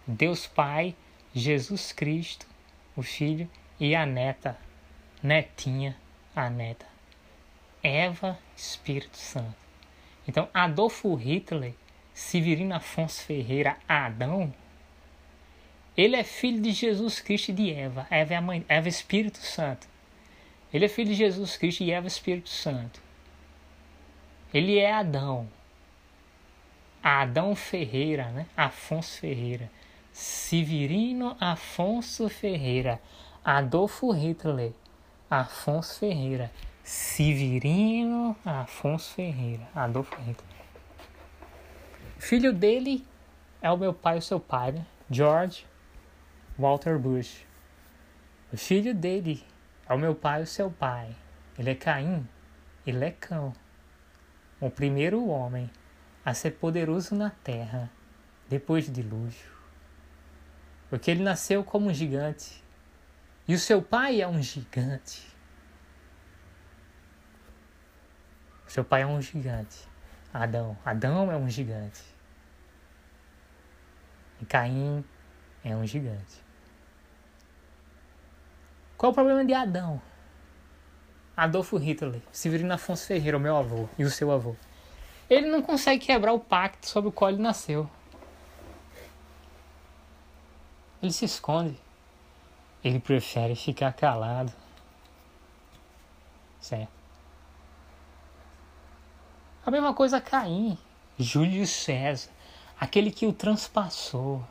[0.05, 0.93] Deus Pai
[1.33, 2.45] Jesus Cristo,
[2.97, 4.57] o Filho, e a neta,
[5.23, 5.95] netinha,
[6.35, 6.85] a neta.
[7.81, 9.55] Eva, Espírito Santo.
[10.27, 11.73] Então, Adolfo Hitler,
[12.13, 14.53] Severino Afonso Ferreira, Adão,
[15.95, 18.05] ele é filho de Jesus Cristo e de Eva.
[18.09, 19.87] Eva é a mãe, Eva é Espírito Santo.
[20.73, 23.01] Ele é filho de Jesus Cristo e Eva é Espírito Santo.
[24.53, 25.49] Ele é Adão.
[27.03, 28.45] Adão Ferreira, né?
[28.55, 29.69] Afonso Ferreira.
[30.11, 32.99] Severino Afonso Ferreira,
[33.43, 34.73] Adolfo Hitler,
[35.29, 36.51] Afonso Ferreira,
[36.83, 40.59] Severino Afonso Ferreira, Adolfo Hitler.
[42.17, 43.05] Filho dele
[43.61, 44.85] é o meu pai e o seu pai, né?
[45.09, 45.65] George
[46.57, 47.45] Walter Bush.
[48.51, 49.41] O filho dele
[49.87, 51.15] é o meu pai e o seu pai.
[51.57, 52.27] Ele é Caim,
[52.85, 53.53] ele é cão.
[54.59, 55.69] O primeiro homem
[56.29, 57.89] a ser poderoso na terra
[58.47, 59.59] depois de dilúvio
[60.89, 62.63] porque ele nasceu como um gigante.
[63.47, 65.27] E o seu pai é um gigante.
[68.67, 69.87] O seu pai é um gigante.
[70.33, 70.77] Adão.
[70.83, 72.01] Adão é um gigante.
[74.41, 75.03] E Caim
[75.63, 76.43] é um gigante.
[78.97, 80.01] Qual o problema de Adão?
[81.37, 84.55] Adolfo Hitler, Severino Afonso Ferreira, o meu avô e o seu avô.
[85.29, 87.89] Ele não consegue quebrar o pacto sobre o qual ele nasceu.
[91.01, 91.77] Ele se esconde.
[92.83, 94.51] Ele prefere ficar calado.
[96.59, 96.91] Certo.
[99.65, 100.77] A mesma coisa Caim,
[101.17, 102.31] Júlio César,
[102.79, 104.43] aquele que o transpassou.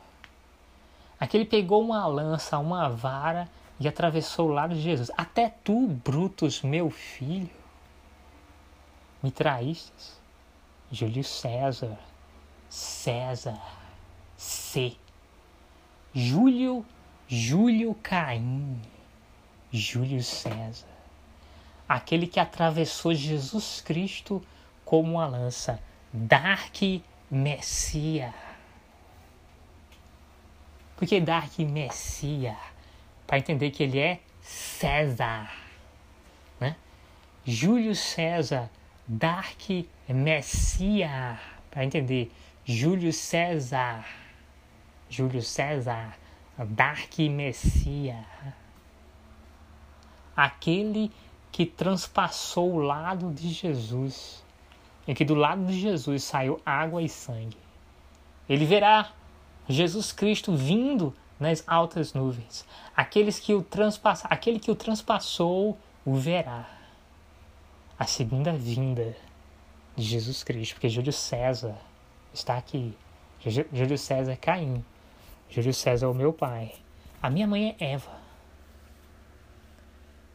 [1.19, 3.49] Aquele pegou uma lança, uma vara
[3.79, 5.11] e atravessou o lado de Jesus.
[5.17, 7.49] Até tu, Brutus, meu filho,
[9.21, 10.18] me traístes.
[10.91, 11.97] Júlio César,
[12.67, 13.61] César,
[14.35, 14.95] C.
[16.13, 16.83] Júlio,
[17.27, 18.81] Júlio Caim,
[19.71, 20.87] Júlio César,
[21.87, 24.43] aquele que atravessou Jesus Cristo
[24.83, 25.79] como uma lança,
[26.11, 26.75] Dark
[27.29, 28.33] Messia.
[30.97, 32.57] Por que Dark Messia?
[33.27, 35.53] Para entender que ele é César,
[36.59, 36.75] né?
[37.45, 38.71] Júlio César,
[39.09, 39.69] Dark
[40.07, 42.31] Messia, para entender
[42.63, 44.05] Júlio César
[45.09, 46.15] Júlio César,
[46.57, 48.23] Dark Messia,
[50.35, 51.11] aquele
[51.51, 54.43] que transpassou o lado de Jesus,
[55.07, 57.57] em que do lado de Jesus saiu água e sangue.
[58.47, 59.11] Ele verá
[59.67, 62.65] Jesus Cristo vindo nas altas nuvens.
[62.95, 66.78] Aqueles que o transpassa, aquele que o transpassou o verá.
[67.99, 69.13] A segunda vinda
[69.93, 71.75] de Jesus Cristo, porque Júlio César
[72.33, 72.97] está aqui.
[73.73, 74.83] Júlio César é Caim.
[75.49, 76.73] Júlio César é o meu pai.
[77.21, 78.17] A minha mãe é Eva,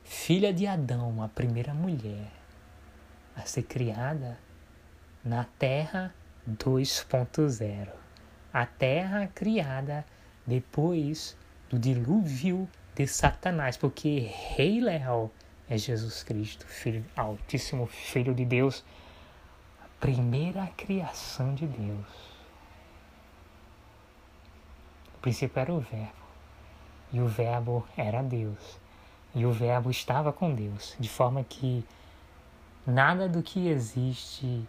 [0.05, 2.31] filha de Adão, a primeira mulher
[3.35, 4.39] a ser criada
[5.24, 6.15] na Terra
[6.47, 7.89] 2.0.
[8.53, 10.05] A Terra criada
[10.47, 11.36] depois
[11.70, 15.31] do dilúvio de Satanás, porque Rei Leal
[15.69, 18.85] é Jesus Cristo, Filho Altíssimo, Filho de Deus,
[19.82, 22.07] a primeira criação de Deus.
[25.15, 26.12] O princípio era o Verbo,
[27.12, 28.78] e o Verbo era Deus,
[29.35, 31.85] e o Verbo estava com Deus, de forma que
[32.86, 34.66] nada do que existe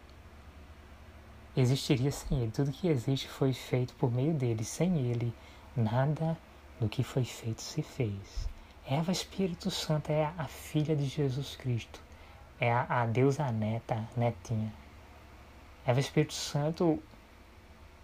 [1.56, 2.52] existiria sem ele.
[2.52, 4.64] Tudo que existe foi feito por meio dele.
[4.64, 5.34] Sem ele,
[5.76, 6.38] nada
[6.80, 8.50] do que foi feito se fez.
[8.88, 12.00] Eva Espírito Santo é a filha de Jesus Cristo.
[12.60, 14.72] É a, a deusa neta, netinha.
[15.88, 17.02] Eva Espírito Santo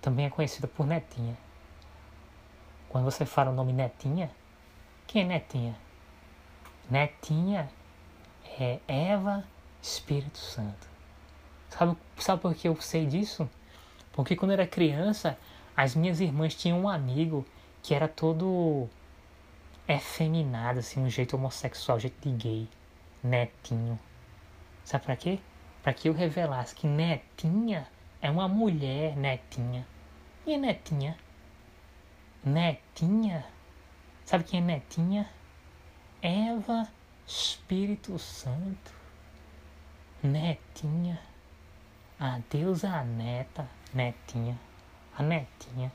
[0.01, 1.37] também é conhecida por netinha.
[2.89, 4.31] Quando você fala o nome netinha,
[5.05, 5.75] quem é netinha?
[6.89, 7.69] Netinha
[8.59, 9.43] é Eva
[9.81, 10.89] Espírito Santo.
[11.69, 13.47] Sabe, sabe por que eu sei disso?
[14.11, 15.37] Porque quando eu era criança,
[15.77, 17.45] as minhas irmãs tinham um amigo
[17.83, 18.89] que era todo
[19.87, 22.69] efeminado, assim, um jeito homossexual, um jeito de gay.
[23.23, 23.99] Netinho.
[24.83, 25.39] Sabe pra quê?
[25.83, 27.87] Pra que eu revelasse que Netinha
[28.21, 29.85] é uma mulher netinha.
[30.45, 31.17] E é Netinha?
[32.43, 33.45] Netinha?
[34.25, 35.29] Sabe quem é Netinha?
[36.21, 36.87] Eva
[37.27, 38.93] Espírito Santo.
[40.23, 41.19] Netinha.
[42.19, 44.55] A deusa neta, netinha,
[45.17, 45.91] a netinha.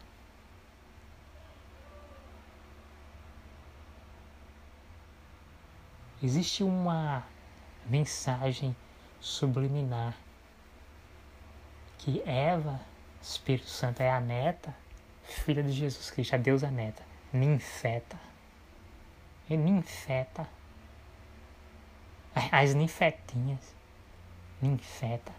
[6.27, 7.23] Existe uma
[7.89, 8.75] mensagem
[9.21, 10.13] subliminar
[11.99, 12.81] que Eva,
[13.23, 14.75] Espírito Santo, é a neta,
[15.23, 17.01] filha de Jesus Cristo, a deusa neta,
[17.33, 18.19] ninfeta.
[19.49, 20.49] Ninfeta.
[22.51, 23.73] As ninfetinhas.
[24.61, 25.33] Ninfeta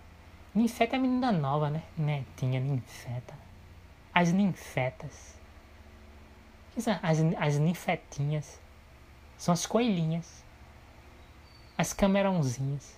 [0.56, 1.84] Ninfeta é a menina nova, né?
[1.98, 3.34] Netinha, ninfeta.
[4.14, 5.36] As ninfetas.
[7.04, 8.58] As, as ninfetinhas.
[9.38, 10.47] São as coelhinhas.
[11.78, 12.98] As camerãozinhas.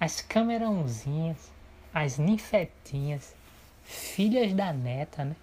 [0.00, 1.52] As camerãozinhas.
[1.92, 3.34] As ninfetinhas.
[3.82, 5.36] Filhas da neta, né?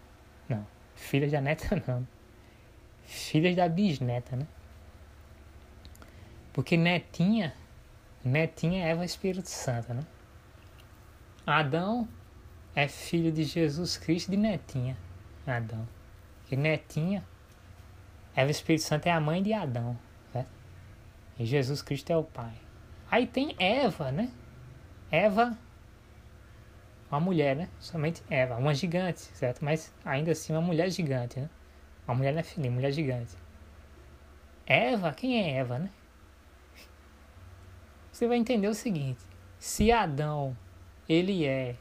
[0.48, 0.66] Não.
[0.96, 2.08] Filhas da neta não.
[3.06, 4.48] Filhas da bisneta, né?
[6.54, 7.54] Porque netinha.
[8.24, 10.06] Netinha é Eva Espírito Santo, né?
[11.46, 12.08] Adão
[12.76, 14.96] é filho de Jesus Cristo de Netinha.
[15.46, 15.88] Adão.
[16.52, 17.26] E Netinha,
[18.36, 19.98] Eva Espírito Santo é a mãe de Adão.
[21.46, 22.54] Jesus Cristo é o pai.
[23.10, 24.32] Aí tem Eva, né?
[25.12, 25.58] Eva,
[27.10, 27.70] uma mulher, né?
[27.80, 29.64] Somente Eva, uma gigante, certo?
[29.64, 31.50] Mas ainda assim uma mulher gigante, né?
[32.08, 33.36] Uma mulher não é filha, mulher gigante.
[34.66, 35.90] Eva, quem é Eva, né?
[38.12, 39.22] Você vai entender o seguinte:
[39.58, 40.56] se Adão
[41.08, 41.76] ele é,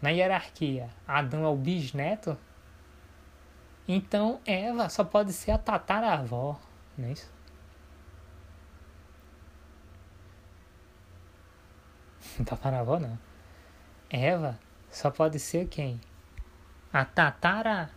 [0.00, 2.36] na hierarquia, Adão é o bisneto,
[3.86, 6.60] então Eva só pode ser a tataravó,
[6.96, 7.31] não é isso?
[12.44, 13.18] Tataravó não.
[14.10, 14.58] Eva
[14.90, 16.00] só pode ser quem?
[16.92, 17.90] A tatara.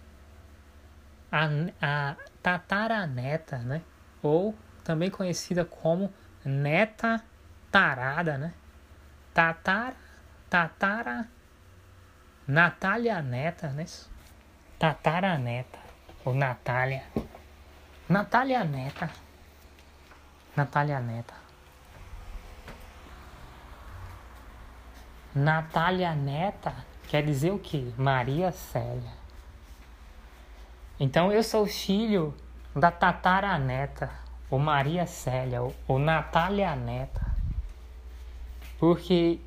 [1.32, 1.48] A,
[1.82, 3.82] a tataraneta, né?
[4.22, 6.14] Ou também conhecida como
[6.46, 7.24] neta
[7.70, 8.54] tarada, né?
[9.34, 9.96] Tatara,
[10.50, 11.28] Tatara,
[12.48, 13.86] Natália Neta, né?
[14.80, 15.80] Tatara Neta,
[16.24, 17.04] ou Natália.
[18.08, 19.10] Natália Neta.
[20.56, 21.45] Natália Neta.
[25.36, 26.74] Natália Neta
[27.10, 27.94] quer dizer o que?
[27.98, 29.12] Maria Célia.
[30.98, 32.34] Então eu sou filho
[32.74, 34.10] da Tatara Neta,
[34.50, 37.22] ou Maria Célia, ou, Natália Neta.
[38.80, 39.40] Porque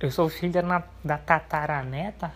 [0.00, 2.32] eu sou filho da, da tataraneta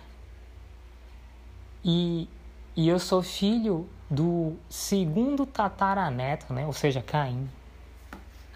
[1.85, 2.29] e,
[2.77, 6.67] e eu sou filho do segundo tataraneto, né?
[6.67, 7.49] Ou seja, Caim.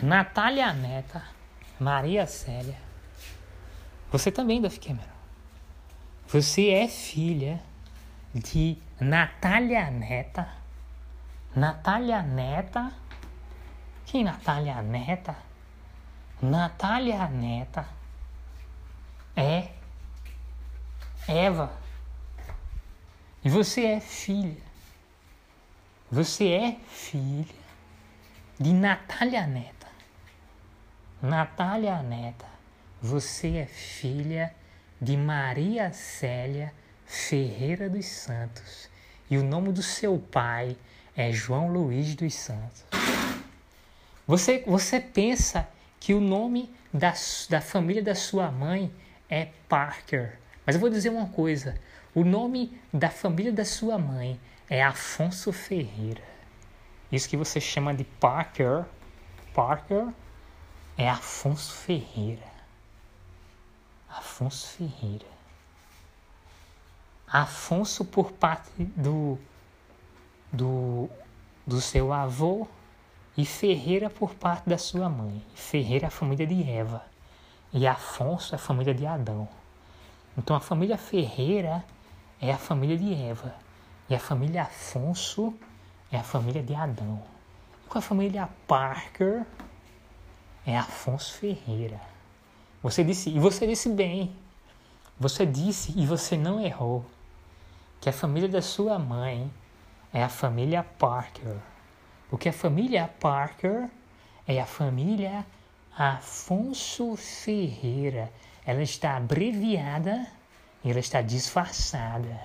[0.01, 1.23] Natália Neta,
[1.81, 2.88] Maria Célia.
[4.11, 5.19] Você também, Duff Cameron.
[6.29, 7.63] Você é filha
[8.35, 10.49] de Natália Neta.
[11.55, 12.93] Natália Neta.
[14.07, 15.37] Quem é Natália Neta?
[16.41, 17.89] Natália Neta
[19.37, 19.71] é
[21.27, 21.73] Eva.
[23.45, 24.63] E você é filha.
[26.11, 27.55] Você é filha
[28.59, 29.87] de Natália Neta.
[31.21, 32.47] Natália Neta,
[33.01, 34.55] você é filha
[35.01, 36.73] de Maria Célia
[37.07, 38.89] Ferreira dos Santos.
[39.31, 40.77] E o nome do seu pai
[41.17, 42.85] é João Luiz dos Santos.
[44.27, 45.69] Você, você pensa
[46.01, 47.15] que o nome da,
[47.49, 48.93] da família da sua mãe
[49.29, 50.39] é Parker.
[50.67, 51.75] Mas eu vou dizer uma coisa:
[52.15, 56.23] o nome da família da sua mãe é Afonso Ferreira.
[57.11, 58.85] Isso que você chama de Parker,
[59.55, 60.09] Parker
[60.97, 62.48] é Afonso Ferreira.
[64.11, 65.27] Afonso Ferreira.
[67.27, 69.39] Afonso por parte do,
[70.53, 71.11] do,
[71.67, 72.67] do seu avô
[73.37, 75.45] e Ferreira por parte da sua mãe.
[75.55, 77.05] Ferreira é a família de Eva
[77.73, 79.49] e Afonso é a família de Adão.
[80.37, 81.85] Então a família Ferreira
[82.41, 83.55] é a família de Eva
[84.09, 85.55] e a família Afonso
[86.11, 87.23] é a família de Adão.
[87.85, 89.45] E com a família Parker
[90.67, 92.01] é Afonso Ferreira.
[92.83, 94.35] Você disse, e você disse bem.
[95.19, 97.05] Você disse e você não errou
[98.01, 99.51] que a família da sua mãe
[100.13, 101.57] é a família Parker.
[102.31, 103.89] Porque a família Parker
[104.47, 105.45] é a família
[105.97, 108.31] Afonso Ferreira.
[108.65, 110.27] Ela está abreviada
[110.85, 112.41] e ela está disfarçada.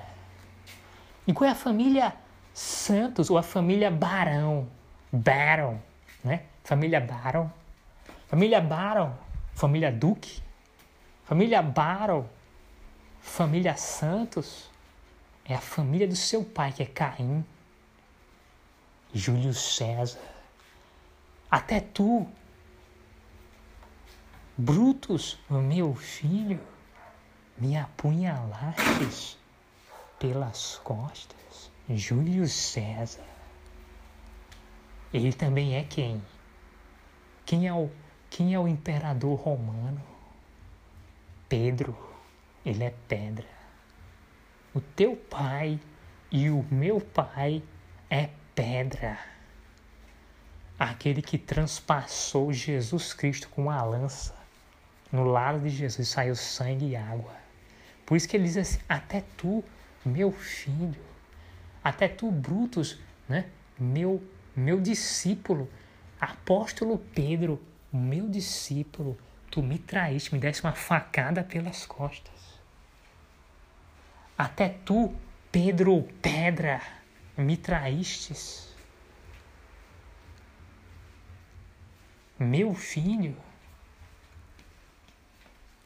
[1.27, 2.14] E qual é a família
[2.53, 4.68] Santos ou a família Barão?
[5.11, 5.77] Baron,
[6.23, 6.43] né?
[6.64, 7.49] Família Baron.
[8.27, 9.14] Família Baron,
[9.55, 10.41] família Duque.
[11.23, 12.27] Família Baron,
[13.21, 14.69] família Santos.
[15.45, 17.45] É a família do seu pai, que é Caim.
[19.13, 20.19] Júlio César.
[21.49, 22.27] Até tu,
[24.57, 26.59] Brutus, meu filho,
[27.57, 29.38] me apunhalastes
[30.19, 31.71] pelas costas.
[31.89, 33.25] Júlio César.
[35.13, 36.23] Ele também é quem?
[37.45, 37.91] Quem é o,
[38.34, 40.01] quem é o imperador romano?
[41.47, 41.95] Pedro.
[42.65, 43.45] Ele é pedra.
[44.73, 45.80] O teu pai
[46.31, 47.61] e o meu pai
[48.10, 49.19] é pedra.
[50.80, 54.35] Aquele que transpassou Jesus Cristo com uma lança.
[55.11, 57.35] No lado de Jesus saiu sangue e água.
[58.03, 59.64] Por isso que ele diz assim: Até tu,
[60.03, 60.99] meu filho,
[61.84, 62.99] até tu, Brutus,
[63.30, 63.45] né?
[63.77, 64.23] meu,
[64.55, 65.69] meu discípulo,
[66.19, 67.61] apóstolo Pedro,
[67.98, 69.15] meu discípulo,
[69.52, 72.34] tu me traíste, me deste uma facada pelas costas.
[74.36, 75.14] Até tu,
[75.52, 76.82] Pedro, pedra
[77.38, 78.74] me traístes.
[82.40, 83.38] Meu filho,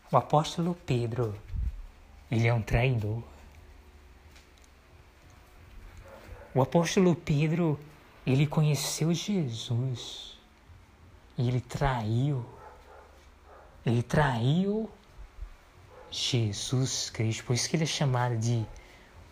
[0.09, 1.37] o apóstolo Pedro,
[2.31, 3.21] ele é um traidor.
[6.55, 7.77] O apóstolo Pedro,
[8.25, 10.36] ele conheceu Jesus
[11.37, 12.45] e ele traiu.
[13.85, 14.89] Ele traiu
[16.09, 17.43] Jesus Cristo.
[17.45, 18.65] Por isso que ele é chamado de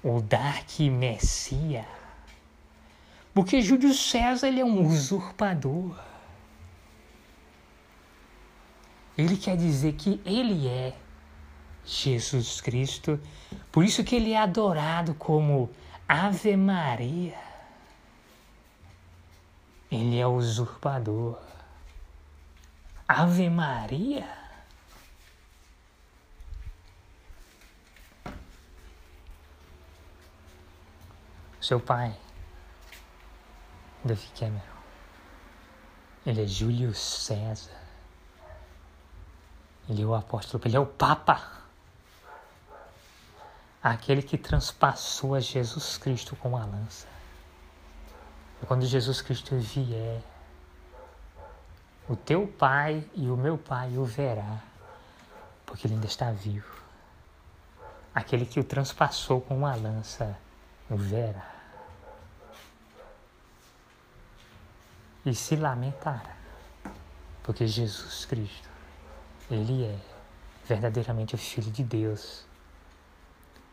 [0.03, 1.85] o Dark Messias.
[3.33, 5.99] Porque Júlio César ele é um usurpador.
[9.17, 10.93] Ele quer dizer que ele é
[11.85, 13.19] Jesus Cristo.
[13.71, 15.69] Por isso que ele é adorado como
[16.07, 17.37] Ave Maria.
[19.91, 21.37] Ele é usurpador.
[23.07, 24.27] Ave Maria.
[31.61, 32.15] Seu pai
[34.03, 34.61] Davi Cameron.
[36.25, 37.81] Ele é Júlio César.
[39.89, 41.63] Ele é o apóstolo, ele é o Papa.
[43.81, 47.07] Aquele que transpassou a Jesus Cristo com a lança.
[48.67, 50.23] Quando Jesus Cristo vier,
[52.07, 54.59] o teu pai e o meu pai o verá,
[55.65, 56.75] porque ele ainda está vivo.
[58.13, 60.37] Aquele que o transpassou com uma lança
[60.89, 61.55] o verá.
[65.25, 66.37] e se lamentará,
[67.41, 68.69] porque Jesus Cristo,
[69.49, 69.99] Ele é
[70.67, 72.45] verdadeiramente o Filho de Deus,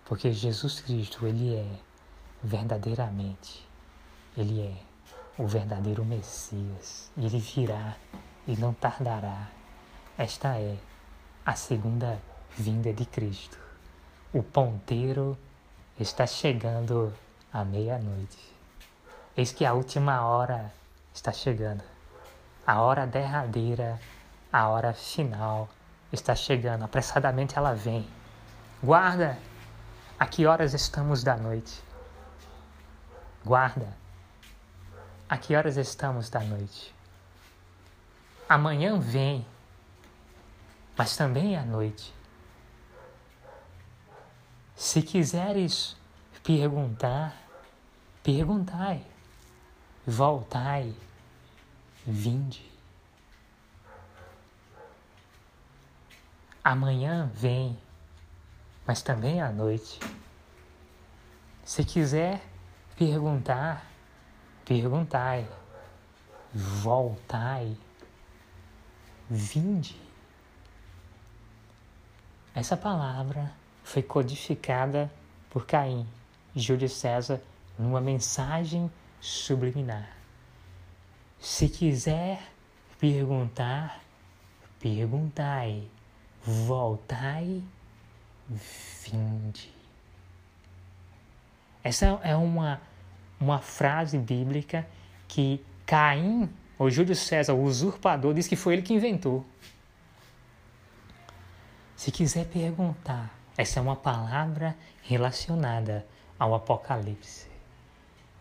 [0.07, 1.79] porque Jesus Cristo, Ele é
[2.43, 3.69] verdadeiramente,
[4.37, 4.91] Ele é
[5.39, 7.97] o verdadeiro Messias, Ele virá
[8.47, 9.49] e não tardará.
[10.19, 10.77] Esta é
[11.45, 12.21] a segunda
[12.57, 13.59] vinda de Cristo.
[14.33, 15.39] O ponteiro
[15.99, 17.13] está chegando
[17.53, 18.39] à meia-noite.
[19.37, 20.73] Eis que a última hora
[21.15, 21.83] está chegando.
[22.67, 23.99] A hora derradeira
[24.53, 25.69] A hora final
[26.13, 28.07] está chegando, apressadamente ela vem.
[28.83, 29.39] Guarda,
[30.19, 31.83] a que horas estamos da noite?
[33.43, 33.97] Guarda,
[35.33, 36.95] a que horas estamos da noite?
[38.47, 39.47] Amanhã vem,
[40.95, 42.13] mas também à noite.
[44.77, 45.97] Se quiseres
[46.45, 47.35] perguntar,
[48.23, 49.03] perguntai,
[50.07, 50.95] voltai,
[52.07, 52.71] vinde.
[56.63, 57.79] Amanhã vem,
[58.87, 59.99] mas também à noite.
[61.65, 62.45] Se quiser
[62.99, 63.91] perguntar,
[64.64, 65.47] perguntai,
[66.55, 67.76] voltai,
[69.28, 70.01] vinde.
[72.55, 73.52] Essa palavra
[73.82, 75.10] foi codificada
[75.51, 76.06] por Caim,
[76.55, 77.40] Júlio César,
[77.78, 78.90] numa mensagem
[79.20, 80.16] subliminar.
[81.40, 82.43] Se quiser
[83.01, 84.01] perguntar,
[84.78, 85.89] perguntai,
[86.44, 87.62] voltai,
[88.48, 89.72] vinde.
[91.82, 92.80] Essa é uma,
[93.43, 94.86] uma frase bíblica
[95.27, 96.48] que Caim,
[96.78, 99.44] ou Júlio César, o usurpador, diz que foi ele que inventou.
[101.97, 106.06] Se quiser perguntar, essa é uma palavra relacionada
[106.39, 107.48] ao Apocalipse.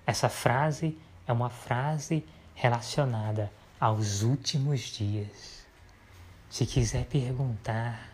[0.05, 0.97] Essa frase
[1.27, 2.25] é uma frase
[2.55, 5.65] relacionada aos últimos dias.
[6.49, 8.09] Se quiser perguntar,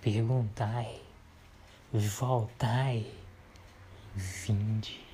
[0.00, 1.00] perguntai,
[1.92, 3.06] voltai,
[4.14, 5.11] vinde.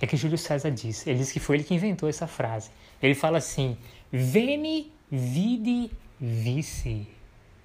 [0.00, 1.08] É que Júlio César disse.
[1.08, 2.70] Ele disse que foi ele que inventou essa frase.
[3.02, 3.76] Ele fala assim:
[4.12, 5.90] Veni, vidi,
[6.20, 7.06] vice.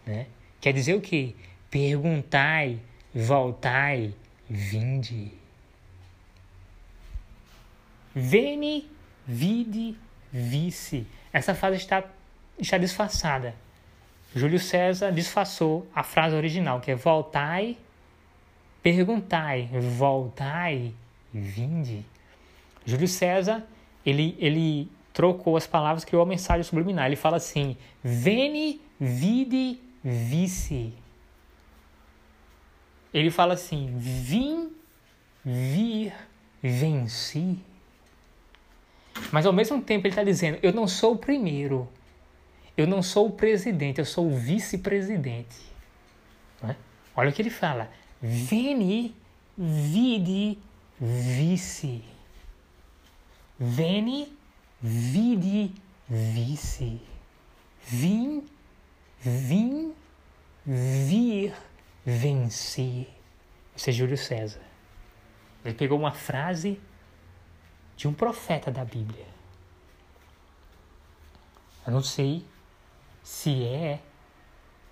[0.06, 0.28] Né?
[0.60, 1.36] Quer dizer o quê?
[1.70, 2.80] Perguntai,
[3.14, 4.14] voltai,
[4.50, 5.32] vinde.
[8.14, 8.90] Veni,
[9.26, 9.98] vide,
[10.32, 11.08] vice.
[11.32, 12.04] Essa frase está,
[12.60, 13.56] está disfarçada.
[14.36, 17.78] Júlio César disfarçou a frase original, que é voltai,
[18.82, 20.94] perguntai, voltai,
[21.34, 22.06] vinde.
[22.86, 23.64] Júlio César,
[24.06, 27.08] ele, ele trocou as palavras, criou a mensagem subliminar.
[27.08, 30.94] Ele fala assim: Veni, vide, vice.
[33.14, 34.72] Ele fala assim: vim,
[35.44, 36.14] vir,
[36.62, 37.60] venci.
[39.32, 41.88] Mas ao mesmo tempo ele está dizendo: eu não sou o primeiro,
[42.78, 45.58] eu não sou o presidente, eu sou o vice-presidente.
[46.64, 46.76] É?
[47.16, 47.90] Olha o que ele fala:
[48.22, 49.14] veni,
[49.58, 50.58] vidi,
[51.00, 52.04] vice.
[53.64, 54.36] Veni,
[54.82, 55.72] vidi,
[56.10, 57.00] vice.
[57.84, 58.44] Vim,
[59.20, 59.94] vim,
[60.66, 61.54] vir,
[62.04, 63.08] venci.
[63.78, 64.64] Esse é Júlio César.
[65.64, 66.82] Ele pegou uma frase
[67.96, 69.28] de um profeta da Bíblia.
[71.86, 72.44] Eu não sei
[73.22, 74.02] se é.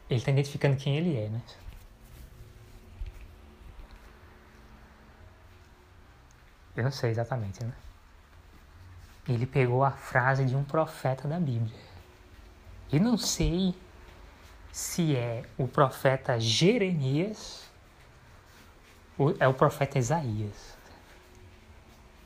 [0.07, 1.41] Ele está identificando quem ele é, né?
[6.75, 7.73] Eu não sei exatamente, né?
[9.29, 11.79] Ele pegou a frase de um profeta da Bíblia.
[12.91, 13.75] E não sei
[14.71, 17.69] se é o profeta Jeremias
[19.15, 20.75] ou é o profeta Isaías.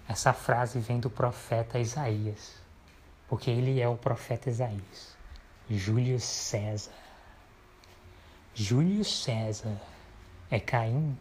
[0.08, 2.56] Essa frase vem do profeta Isaías,
[3.28, 5.18] porque ele é o profeta Isaías.
[5.70, 6.92] Júlio César.
[8.54, 9.76] Júlio César
[10.50, 11.18] é Caim.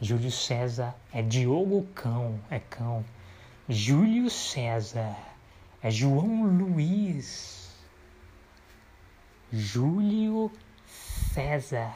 [0.00, 3.04] Júlio César é Diogo Cão, é Cão.
[3.68, 5.16] Júlio César
[5.82, 7.74] é João Luiz.
[9.52, 10.52] Júlio
[10.86, 11.92] César.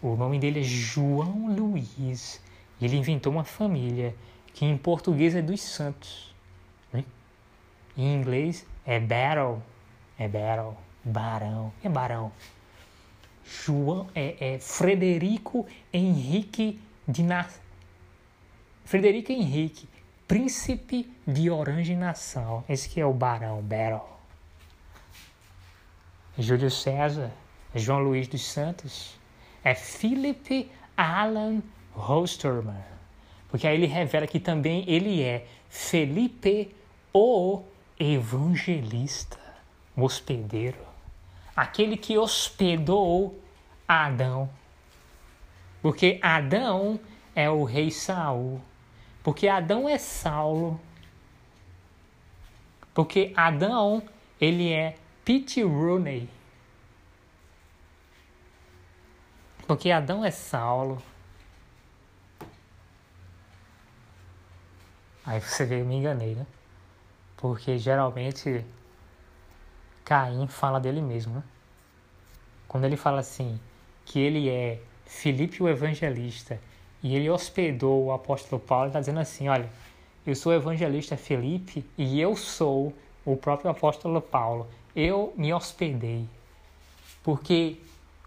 [0.00, 2.40] O nome dele é João Luiz.
[2.80, 4.14] Ele inventou uma família
[4.54, 6.32] que em português é dos santos.
[6.92, 7.04] Né?
[7.96, 9.60] Em inglês é Battle.
[10.16, 10.76] É Battle.
[11.04, 11.72] Barão.
[11.82, 12.30] É Barão.
[13.44, 17.48] João, é, é Frederico Henrique de Na...
[18.84, 19.88] Frederico Henrique,
[20.30, 22.62] príncipe de Orange Nação.
[22.68, 24.08] Esse que é o Barão, Battle.
[26.38, 27.32] Júlio César,
[27.74, 29.18] João Luiz dos Santos,
[29.64, 31.60] é Philip Alan
[31.96, 32.84] Hosterman.
[33.48, 36.76] Porque aí ele revela que também ele é Felipe
[37.12, 37.64] o
[37.98, 39.40] evangelista,
[39.96, 40.78] o hospedeiro,
[41.56, 43.36] aquele que hospedou
[43.88, 44.48] Adão.
[45.82, 47.00] Porque Adão
[47.34, 48.60] é o rei Saul.
[49.22, 50.80] Porque Adão é Saulo.
[52.94, 54.02] Porque Adão,
[54.40, 56.28] ele é Pete Rooney.
[59.66, 61.00] Porque Adão é Saulo.
[65.24, 66.46] Aí você vê, eu me enganei, né?
[67.36, 68.64] Porque geralmente
[70.04, 71.36] Caim fala dele mesmo.
[71.36, 71.42] Né?
[72.66, 73.60] Quando ele fala assim,
[74.04, 76.60] que ele é Filipe o Evangelista
[77.02, 79.70] e ele hospedou o apóstolo Paulo, ele está dizendo assim: olha,
[80.26, 82.92] eu sou o evangelista Felipe e eu sou
[83.24, 84.68] o próprio apóstolo Paulo.
[84.94, 86.26] Eu me hospedei.
[87.22, 87.78] Porque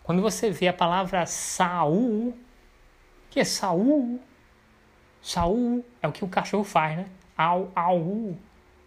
[0.03, 2.35] quando você vê a palavra Saul,
[3.29, 4.19] que é Saul?
[5.21, 7.05] Saul é o que o cachorro faz, né?
[7.37, 8.35] Au, au,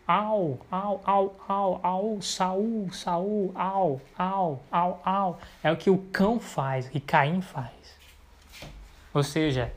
[0.07, 5.39] au, au, au, au, au, Saul, Saul, au, au, au, au.
[5.63, 7.96] É o que o cão faz, o que Caim faz.
[9.17, 9.73] Ou seja,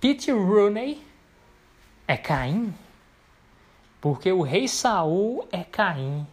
[0.00, 1.00] Pete Rooney
[2.08, 2.74] é Caim,
[4.00, 6.26] porque o rei Saul é Caim,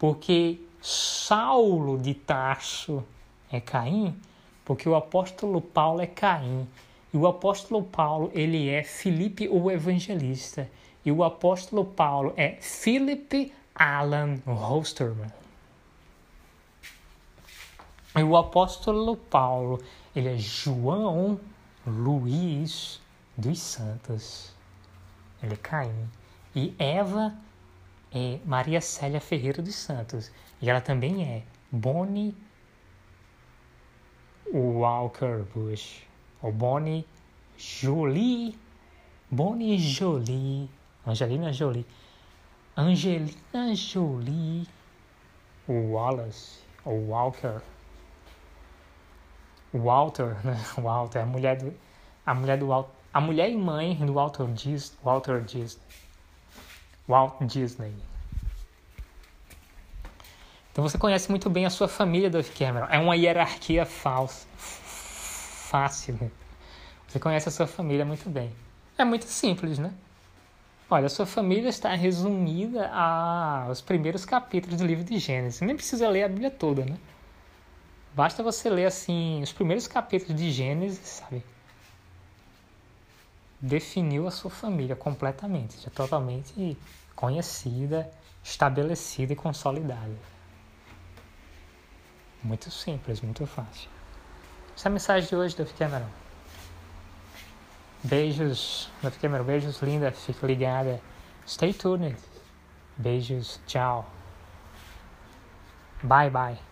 [0.00, 3.04] porque Saulo de Tarso
[3.52, 4.16] é Caim,
[4.64, 6.66] porque o apóstolo Paulo é Caim.
[7.14, 10.68] E o apóstolo Paulo, ele é Filipe o evangelista.
[11.04, 15.41] E o apóstolo Paulo é Philip Alan Hosterman.
[18.14, 19.82] E o apóstolo Paulo,
[20.14, 21.40] ele é João
[21.86, 23.00] Luiz
[23.38, 24.54] dos Santos.
[25.42, 26.10] Ele é Caim.
[26.54, 27.34] E Eva
[28.12, 30.30] é Maria Célia Ferreira dos Santos.
[30.60, 32.36] E ela também é Bonnie
[34.52, 36.06] Walker Bush.
[36.42, 37.06] Ou Bonnie
[37.56, 38.58] Jolie.
[39.30, 40.68] Bonnie Jolie.
[41.06, 41.86] Angelina Jolie.
[42.76, 44.68] Angelina Jolie
[45.66, 46.58] Wallace.
[46.84, 47.62] Ou Walker.
[49.72, 50.62] Walter, né?
[50.78, 51.74] Walter, a mulher do,
[52.24, 55.82] a mulher do Walter a mulher e mãe do Walter Disney, Walter Disney.
[57.06, 57.92] Walt Disney.
[60.70, 62.86] Então você conhece muito bem a sua família, Dove Cameron.
[62.88, 64.46] É uma hierarquia falsa.
[64.56, 66.18] Fácil.
[67.06, 68.50] Você conhece a sua família muito bem.
[68.96, 69.92] É muito simples, né?
[70.88, 75.60] Olha, a sua família está resumida aos primeiros capítulos do livro de Gênesis.
[75.60, 76.96] Nem precisa ler a Bíblia toda, né?
[78.14, 81.42] Basta você ler assim os primeiros capítulos de Gênesis, sabe?
[83.62, 86.76] definiu a sua família completamente, já totalmente
[87.14, 88.10] conhecida,
[88.42, 90.16] estabelecida e consolidada.
[92.42, 93.88] Muito simples, muito fácil.
[94.76, 96.08] Essa é a mensagem de hoje, Duff Cameron.
[98.02, 99.44] Beijos, Duff Cameron.
[99.44, 100.10] Beijos, linda.
[100.10, 101.00] Fica ligada.
[101.46, 102.16] Stay tuned.
[102.96, 103.60] Beijos.
[103.64, 104.04] Tchau.
[106.02, 106.71] Bye, bye.